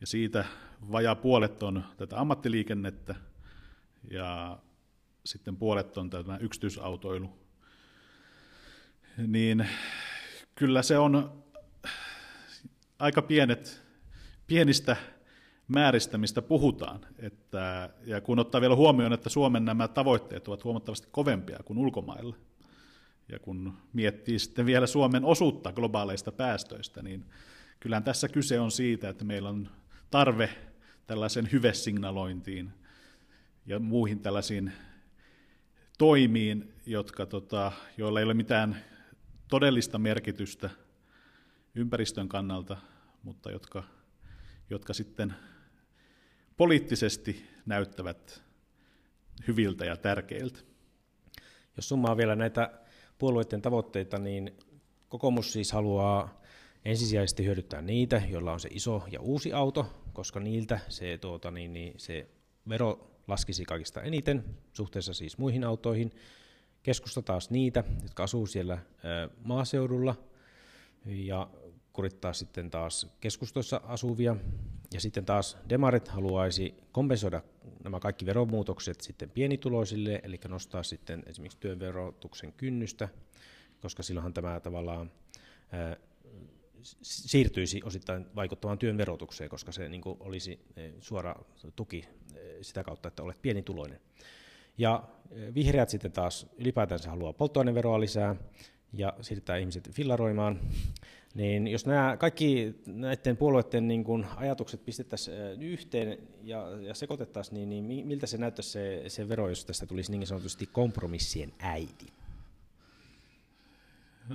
ja 0.00 0.06
siitä 0.06 0.44
vajaa 0.92 1.14
puolet 1.14 1.62
on 1.62 1.84
tätä 1.96 2.20
ammattiliikennettä, 2.20 3.14
ja 4.10 4.58
sitten 5.24 5.56
puolet 5.56 5.98
on 5.98 6.10
tämä 6.10 6.36
yksityisautoilu. 6.36 7.38
Niin 9.26 9.68
kyllä 10.54 10.82
se 10.82 10.98
on 10.98 11.44
aika 12.98 13.22
pienet, 13.22 13.82
pienistä 14.46 14.96
määristä, 15.68 16.18
mistä 16.18 16.42
puhutaan. 16.42 17.00
Että, 17.18 17.90
ja 18.06 18.20
kun 18.20 18.38
ottaa 18.38 18.60
vielä 18.60 18.76
huomioon, 18.76 19.12
että 19.12 19.28
Suomen 19.28 19.64
nämä 19.64 19.88
tavoitteet 19.88 20.48
ovat 20.48 20.64
huomattavasti 20.64 21.08
kovempia 21.10 21.58
kuin 21.64 21.78
ulkomailla, 21.78 22.36
ja 23.28 23.38
kun 23.38 23.72
miettii 23.92 24.38
sitten 24.38 24.66
vielä 24.66 24.86
Suomen 24.86 25.24
osuutta 25.24 25.72
globaaleista 25.72 26.32
päästöistä, 26.32 27.02
niin 27.02 27.24
kyllähän 27.80 28.04
tässä 28.04 28.28
kyse 28.28 28.60
on 28.60 28.70
siitä, 28.70 29.08
että 29.08 29.24
meillä 29.24 29.48
on 29.48 29.70
tarve 30.10 30.50
tällaisen 31.06 31.48
hyvesignalointiin 31.52 32.72
ja 33.66 33.78
muihin 33.78 34.20
tällaisiin 34.20 34.72
toimiin, 35.98 36.74
jotka, 36.86 37.26
tota, 37.26 37.72
joilla 37.96 38.20
ei 38.20 38.24
ole 38.24 38.34
mitään 38.34 38.84
todellista 39.48 39.98
merkitystä 39.98 40.70
ympäristön 41.74 42.28
kannalta, 42.28 42.76
mutta 43.22 43.50
jotka, 43.50 43.84
jotka 44.70 44.94
sitten 44.94 45.34
poliittisesti 46.56 47.46
näyttävät 47.66 48.42
hyviltä 49.48 49.84
ja 49.84 49.96
tärkeiltä. 49.96 50.60
Jos 51.76 51.88
summaa 51.88 52.16
vielä 52.16 52.36
näitä 52.36 52.70
puolueiden 53.18 53.62
tavoitteita, 53.62 54.18
niin 54.18 54.58
kokoomus 55.08 55.52
siis 55.52 55.72
haluaa 55.72 56.42
ensisijaisesti 56.84 57.44
hyödyttää 57.44 57.82
niitä, 57.82 58.22
joilla 58.28 58.52
on 58.52 58.60
se 58.60 58.68
iso 58.72 59.02
ja 59.10 59.20
uusi 59.20 59.52
auto, 59.52 60.10
koska 60.12 60.40
niiltä 60.40 60.80
se, 60.88 61.18
tuota, 61.18 61.50
niin, 61.50 61.72
niin, 61.72 61.94
se 61.96 62.28
vero 62.68 63.13
laskisi 63.28 63.64
kaikista 63.64 64.02
eniten 64.02 64.44
suhteessa 64.72 65.14
siis 65.14 65.38
muihin 65.38 65.64
autoihin. 65.64 66.12
Keskusta 66.82 67.22
taas 67.22 67.50
niitä, 67.50 67.84
jotka 68.02 68.22
asuu 68.22 68.46
siellä 68.46 68.78
maaseudulla 69.44 70.14
ja 71.06 71.50
kurittaa 71.92 72.32
sitten 72.32 72.70
taas 72.70 73.06
keskustoissa 73.20 73.80
asuvia. 73.84 74.36
Ja 74.92 75.00
sitten 75.00 75.24
taas 75.24 75.56
demarit 75.68 76.08
haluaisi 76.08 76.74
kompensoida 76.92 77.42
nämä 77.84 78.00
kaikki 78.00 78.26
veromuutokset 78.26 79.00
sitten 79.00 79.30
pienituloisille, 79.30 80.20
eli 80.22 80.40
nostaa 80.48 80.82
sitten 80.82 81.22
esimerkiksi 81.26 81.58
työn 81.60 81.78
verotuksen 81.78 82.52
kynnystä, 82.52 83.08
koska 83.80 84.02
silloinhan 84.02 84.34
tämä 84.34 84.60
tavallaan 84.60 85.10
siirtyisi 87.02 87.80
osittain 87.84 88.26
vaikuttamaan 88.36 88.78
työn 88.78 88.98
verotukseen, 88.98 89.50
koska 89.50 89.72
se 89.72 89.88
niin 89.88 90.02
olisi 90.04 90.60
suora 91.00 91.34
tuki 91.76 92.04
sitä 92.60 92.84
kautta, 92.84 93.08
että 93.08 93.22
olet 93.22 93.42
pienituloinen. 93.42 94.00
Ja 94.78 95.02
vihreät 95.54 95.88
sitten 95.88 96.12
taas 96.12 96.46
ylipäätänsä 96.58 97.10
haluaa 97.10 97.32
polttoaineveroa 97.32 98.00
lisää 98.00 98.36
ja 98.92 99.12
siirtää 99.20 99.56
ihmiset 99.56 99.90
fillaroimaan. 99.90 100.60
Niin 101.34 101.68
jos 101.68 101.86
nämä 101.86 102.16
kaikki 102.16 102.74
näiden 102.86 103.36
puolueiden 103.36 103.88
niin 103.88 104.04
kuin 104.04 104.26
ajatukset 104.36 104.84
pistettäisiin 104.84 105.62
yhteen 105.62 106.18
ja, 106.42 106.68
ja 106.80 106.94
sekoitettaisiin, 106.94 107.70
niin, 107.70 107.88
niin 107.88 108.06
miltä 108.06 108.26
se 108.26 108.38
näyttäisi 108.38 108.70
se, 108.70 109.04
se 109.08 109.28
vero, 109.28 109.48
jos 109.48 109.64
tästä 109.64 109.86
tulisi 109.86 110.12
niin 110.12 110.26
sanotusti 110.26 110.66
kompromissien 110.66 111.52
äiti? 111.58 112.06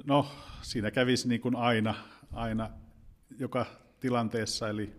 No, 0.05 0.27
siinä 0.61 0.91
kävisi 0.91 1.27
niin 1.27 1.41
kuin 1.41 1.55
aina, 1.55 1.95
aina 2.31 2.69
joka 3.39 3.65
tilanteessa, 3.99 4.69
eli 4.69 4.95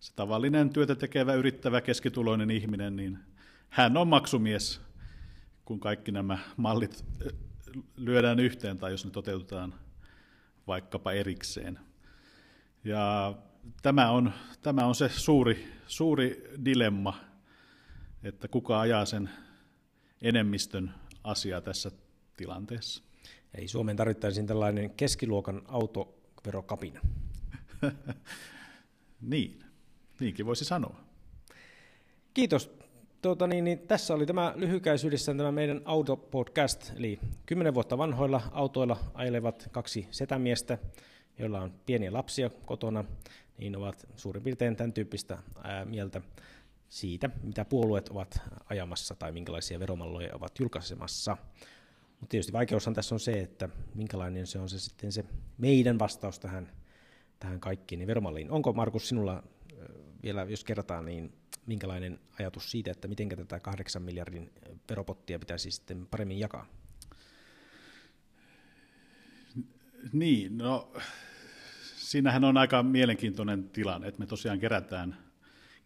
se 0.00 0.12
tavallinen 0.14 0.70
työtä 0.70 0.94
tekevä, 0.94 1.34
yrittävä, 1.34 1.80
keskituloinen 1.80 2.50
ihminen, 2.50 2.96
niin 2.96 3.18
hän 3.68 3.96
on 3.96 4.08
maksumies, 4.08 4.80
kun 5.64 5.80
kaikki 5.80 6.12
nämä 6.12 6.38
mallit 6.56 7.04
lyödään 7.96 8.40
yhteen 8.40 8.78
tai 8.78 8.90
jos 8.90 9.04
ne 9.04 9.10
toteutetaan 9.10 9.74
vaikkapa 10.66 11.12
erikseen. 11.12 11.78
Ja 12.84 13.34
tämä 13.82 14.10
on, 14.10 14.32
tämä 14.62 14.86
on 14.86 14.94
se 14.94 15.08
suuri, 15.08 15.68
suuri 15.86 16.50
dilemma, 16.64 17.20
että 18.22 18.48
kuka 18.48 18.80
ajaa 18.80 19.04
sen 19.04 19.30
enemmistön 20.22 20.94
asiaa 21.24 21.60
tässä 21.60 21.90
tilanteessa. 22.36 23.02
Ei 23.54 23.68
Suomeen 23.68 23.96
tarvittaisiin 23.96 24.46
tällainen 24.46 24.90
keskiluokan 24.90 25.62
autoverokapina. 26.40 27.00
niin, 29.30 29.64
niinkin 30.20 30.46
voisi 30.46 30.64
sanoa. 30.64 31.00
Kiitos. 32.34 32.70
Tuota, 33.22 33.46
niin, 33.46 33.64
niin, 33.64 33.78
tässä 33.78 34.14
oli 34.14 34.26
tämä 34.26 34.52
lyhykäisyydessään 34.56 35.38
tämä 35.38 35.52
meidän 35.52 35.82
autopodcast, 35.84 36.92
eli 36.96 37.18
kymmenen 37.46 37.74
vuotta 37.74 37.98
vanhoilla 37.98 38.42
autoilla 38.52 38.96
ajelevat 39.14 39.68
kaksi 39.72 40.08
setämiestä, 40.10 40.78
joilla 41.38 41.60
on 41.60 41.74
pieniä 41.86 42.12
lapsia 42.12 42.50
kotona, 42.50 43.04
niin 43.58 43.76
ovat 43.76 44.06
suurin 44.16 44.42
piirtein 44.42 44.76
tämän 44.76 44.92
tyyppistä 44.92 45.38
ää, 45.64 45.84
mieltä 45.84 46.20
siitä, 46.88 47.30
mitä 47.42 47.64
puolueet 47.64 48.08
ovat 48.08 48.40
ajamassa 48.64 49.14
tai 49.14 49.32
minkälaisia 49.32 49.80
veromalloja 49.80 50.36
ovat 50.36 50.58
julkaisemassa. 50.58 51.36
Mutta 52.20 52.30
tietysti 52.30 52.52
vaikeushan 52.52 52.94
tässä 52.94 53.14
on 53.14 53.20
se, 53.20 53.40
että 53.40 53.68
minkälainen 53.94 54.46
se 54.46 54.58
on 54.58 54.68
se 54.68 54.78
sitten 54.78 55.12
se 55.12 55.24
meidän 55.58 55.98
vastaus 55.98 56.38
tähän, 56.38 56.72
tähän 57.38 57.60
kaikkiin 57.60 57.98
niin 57.98 58.06
veromalliin. 58.06 58.50
Onko 58.50 58.72
Markus 58.72 59.08
sinulla 59.08 59.42
vielä, 60.22 60.42
jos 60.42 60.64
kerrotaan, 60.64 61.04
niin 61.04 61.32
minkälainen 61.66 62.20
ajatus 62.38 62.70
siitä, 62.70 62.90
että 62.90 63.08
miten 63.08 63.28
tätä 63.28 63.60
kahdeksan 63.60 64.02
miljardin 64.02 64.52
veropottia 64.90 65.38
pitäisi 65.38 65.70
sitten 65.70 66.06
paremmin 66.06 66.38
jakaa? 66.38 66.66
Niin, 70.12 70.58
no 70.58 70.92
siinähän 71.96 72.44
on 72.44 72.56
aika 72.56 72.82
mielenkiintoinen 72.82 73.68
tilanne, 73.68 74.08
että 74.08 74.20
me 74.20 74.26
tosiaan 74.26 74.60
kerätään, 74.60 75.16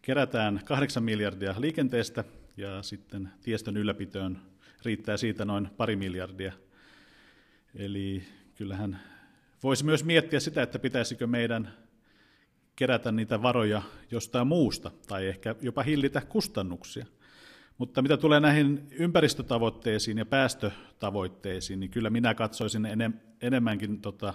kerätään 0.03 0.61
kahdeksan 0.65 1.03
miljardia 1.03 1.55
liikenteestä 1.59 2.25
ja 2.57 2.83
sitten 2.83 3.31
tiestön 3.43 3.77
ylläpitoon 3.77 4.54
riittää 4.85 5.17
siitä 5.17 5.45
noin 5.45 5.69
pari 5.77 5.97
miljardia. 5.97 6.53
Eli 7.75 8.25
kyllähän 8.55 9.01
voisi 9.63 9.85
myös 9.85 10.05
miettiä 10.05 10.41
sitä, 10.41 10.63
että 10.63 10.79
pitäisikö 10.79 11.27
meidän 11.27 11.75
kerätä 12.77 13.13
niitä 13.13 13.43
varoja 13.43 13.83
jostain 14.11 14.47
muusta 14.47 14.91
tai 15.07 15.27
ehkä 15.27 15.55
jopa 15.61 15.83
hillitä 15.83 16.21
kustannuksia. 16.21 17.07
Mutta 17.79 18.03
mitä 18.03 18.17
tulee 18.17 18.41
näihin 18.41 18.87
ympäristötavoitteisiin 18.91 20.19
ja 20.19 20.27
päästötavoitteisiin, 20.27 21.81
niin 21.81 21.91
kyllä 21.91 22.11
minä 22.11 22.35
katsoisin 22.35 22.87
enemmänkin 23.41 24.01
tota 24.01 24.35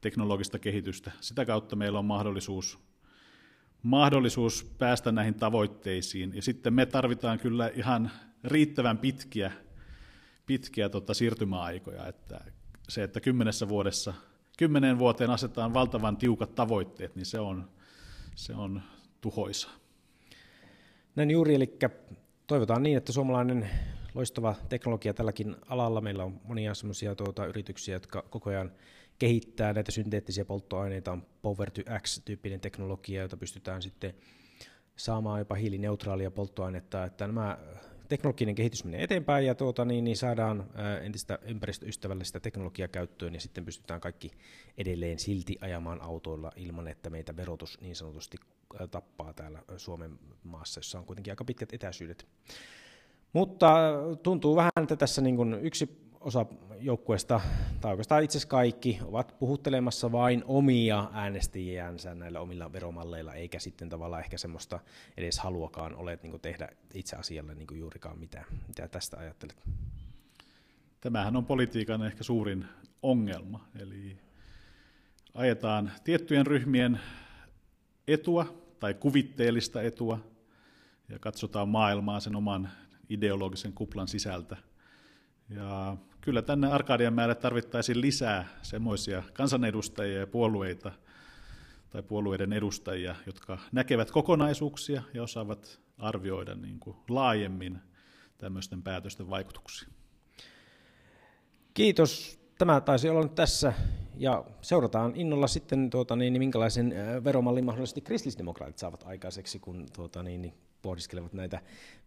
teknologista 0.00 0.58
kehitystä. 0.58 1.12
Sitä 1.20 1.44
kautta 1.44 1.76
meillä 1.76 1.98
on 1.98 2.04
mahdollisuus, 2.04 2.78
mahdollisuus 3.82 4.64
päästä 4.78 5.12
näihin 5.12 5.34
tavoitteisiin. 5.34 6.34
Ja 6.34 6.42
sitten 6.42 6.74
me 6.74 6.86
tarvitaan 6.86 7.38
kyllä 7.38 7.70
ihan 7.74 8.10
riittävän 8.44 8.98
pitkiä, 8.98 9.52
pitkiä 10.46 10.88
tota 10.88 11.14
siirtymäaikoja. 11.14 12.06
Että 12.06 12.44
se, 12.88 13.02
että 13.02 13.20
kymmenessä 13.20 13.68
vuodessa– 13.68 14.14
kymmeneen 14.56 14.98
vuoteen 14.98 15.30
asetetaan 15.30 15.74
valtavan 15.74 16.16
tiukat 16.16 16.54
tavoitteet, 16.54 17.16
niin 17.16 17.26
se 17.26 17.40
on, 17.40 17.70
se 18.34 18.54
on 18.54 18.82
tuhoisa. 19.20 19.68
Näin 21.16 21.30
juuri, 21.30 21.54
eli 21.54 21.78
toivotaan 22.46 22.82
niin, 22.82 22.96
että 22.96 23.12
suomalainen 23.12 23.70
loistava 24.14 24.54
teknologia 24.68 25.14
tälläkin 25.14 25.56
alalla. 25.68 26.00
Meillä 26.00 26.24
on 26.24 26.40
monia 26.44 26.74
sellaisia 26.74 27.14
tuota, 27.14 27.46
yrityksiä, 27.46 27.94
jotka 27.94 28.22
koko 28.30 28.50
ajan 28.50 28.72
kehittää 29.18 29.72
näitä 29.72 29.92
synteettisiä 29.92 30.44
polttoaineita, 30.44 31.12
on 31.12 31.26
Power 31.42 31.70
to 31.70 31.82
X-tyyppinen 32.02 32.60
teknologia, 32.60 33.22
jota 33.22 33.36
pystytään 33.36 33.82
sitten 33.82 34.14
saamaan 34.96 35.38
jopa 35.38 35.54
hiilineutraalia 35.54 36.30
polttoainetta, 36.30 37.04
että 37.04 37.26
nämä 37.26 37.58
teknologinen 38.08 38.54
kehitys 38.54 38.84
menee 38.84 39.02
eteenpäin 39.02 39.46
ja 39.46 39.54
tuota, 39.54 39.84
niin, 39.84 40.04
niin 40.04 40.16
saadaan 40.16 40.66
entistä 41.02 41.38
ympäristöystävällistä 41.42 42.40
teknologiaa 42.40 42.88
käyttöön 42.88 43.34
ja 43.34 43.40
sitten 43.40 43.64
pystytään 43.64 44.00
kaikki 44.00 44.32
edelleen 44.78 45.18
silti 45.18 45.56
ajamaan 45.60 46.02
autoilla 46.02 46.52
ilman, 46.56 46.88
että 46.88 47.10
meitä 47.10 47.36
verotus 47.36 47.80
niin 47.80 47.96
sanotusti 47.96 48.36
tappaa 48.90 49.32
täällä 49.32 49.62
Suomen 49.76 50.18
maassa, 50.44 50.78
jossa 50.78 50.98
on 50.98 51.04
kuitenkin 51.04 51.32
aika 51.32 51.44
pitkät 51.44 51.72
etäisyydet. 51.72 52.26
Mutta 53.32 53.76
tuntuu 54.22 54.56
vähän, 54.56 54.70
että 54.82 54.96
tässä 54.96 55.22
niin 55.22 55.36
kuin 55.36 55.54
yksi 55.54 56.05
osa 56.26 56.46
joukkueesta, 56.80 57.40
tai 57.80 57.90
oikeastaan 57.90 58.24
itse 58.24 58.38
asiassa 58.38 58.48
kaikki, 58.48 58.98
ovat 59.04 59.38
puhuttelemassa 59.38 60.12
vain 60.12 60.44
omia 60.46 61.10
äänestäjiänsä 61.12 62.14
näillä 62.14 62.40
omilla 62.40 62.72
veromalleilla, 62.72 63.34
eikä 63.34 63.58
sitten 63.58 63.88
tavallaan 63.88 64.22
ehkä 64.22 64.38
semmoista 64.38 64.80
edes 65.16 65.38
haluakaan 65.38 65.94
ole 65.94 66.18
niin 66.22 66.40
tehdä 66.40 66.68
itse 66.94 67.16
asialle 67.16 67.54
niin 67.54 67.66
juurikaan 67.72 68.18
mitään. 68.18 68.44
Mitä 68.68 68.88
tästä 68.88 69.18
ajattelet? 69.18 69.62
Tämähän 71.00 71.36
on 71.36 71.46
politiikan 71.46 72.02
ehkä 72.02 72.24
suurin 72.24 72.64
ongelma, 73.02 73.68
eli 73.80 74.16
ajetaan 75.34 75.92
tiettyjen 76.04 76.46
ryhmien 76.46 77.00
etua 78.08 78.54
tai 78.80 78.94
kuvitteellista 78.94 79.82
etua 79.82 80.18
ja 81.08 81.18
katsotaan 81.18 81.68
maailmaa 81.68 82.20
sen 82.20 82.36
oman 82.36 82.70
ideologisen 83.08 83.72
kuplan 83.72 84.08
sisältä. 84.08 84.56
Ja 85.50 85.96
kyllä 86.20 86.42
tänne 86.42 86.68
Arkadian 86.68 87.14
määrä 87.14 87.34
tarvittaisiin 87.34 88.00
lisää 88.00 88.48
semmoisia 88.62 89.22
kansanedustajia 89.32 90.20
ja 90.20 90.26
puolueita 90.26 90.92
tai 91.90 92.02
puolueiden 92.02 92.52
edustajia, 92.52 93.14
jotka 93.26 93.58
näkevät 93.72 94.10
kokonaisuuksia 94.10 95.02
ja 95.14 95.22
osaavat 95.22 95.80
arvioida 95.98 96.54
niin 96.54 96.80
kuin 96.80 96.96
laajemmin 97.08 97.78
tämmöisten 98.38 98.82
päätösten 98.82 99.30
vaikutuksia. 99.30 99.88
Kiitos. 101.74 102.40
Tämä 102.58 102.80
taisi 102.80 103.08
olla 103.08 103.22
nyt 103.22 103.34
tässä 103.34 103.72
ja 104.16 104.44
seurataan 104.62 105.12
innolla 105.14 105.46
sitten, 105.46 105.90
tuota, 105.90 106.16
niin, 106.16 106.32
niin 106.32 106.40
minkälaisen 106.40 106.94
veromallin 107.24 107.64
mahdollisesti 107.64 108.00
kristillisdemokraatit 108.00 108.78
saavat 108.78 109.04
aikaiseksi, 109.06 109.58
kun 109.58 109.86
tuota, 109.96 110.22
niin, 110.22 110.42
niin, 110.42 110.54
pohdiskelevat 110.82 111.32
näitä 111.32 111.60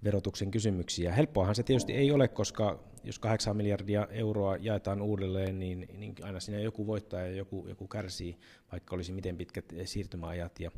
verotuksen 0.04 0.52
kysymyksiä. 0.52 1.14
Helppoahan 1.14 1.56
se 1.56 1.64
tietysti 1.64 1.94
ei 1.94 2.12
ole, 2.12 2.28
koska 2.28 2.80
jos 3.04 3.20
8 3.20 3.58
miljardia 3.58 4.08
euroa 4.12 4.58
jaetaan 4.58 5.02
uudelleen, 5.02 5.60
niin, 5.60 5.88
niin 5.98 6.16
aina 6.22 6.40
siinä 6.40 6.60
joku 6.60 6.88
voittaa 6.88 7.20
ja 7.20 7.32
joku, 7.32 7.66
joku 7.70 7.88
kärsii, 7.88 8.38
vaikka 8.72 8.96
olisi 8.96 9.12
miten 9.12 9.38
pitkät 9.38 9.66
siirtymäajat. 9.86 10.60
Ja 10.60 10.72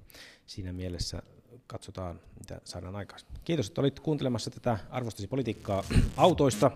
siinä 0.46 0.74
mielessä 0.74 1.22
katsotaan, 1.68 2.20
mitä 2.40 2.62
saadaan 2.64 2.96
aikaisin. 2.96 3.30
Kiitos, 3.44 3.68
että 3.68 3.82
olit 3.82 4.00
kuuntelemassa 4.00 4.52
tätä 4.52 4.78
Arvostasi 4.90 5.28
politiikkaa 5.28 5.84
autoista 6.18 6.72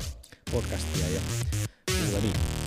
podcastia 0.51 1.09
ja 1.09 1.21
kuule 2.05 2.21
niin. 2.21 2.64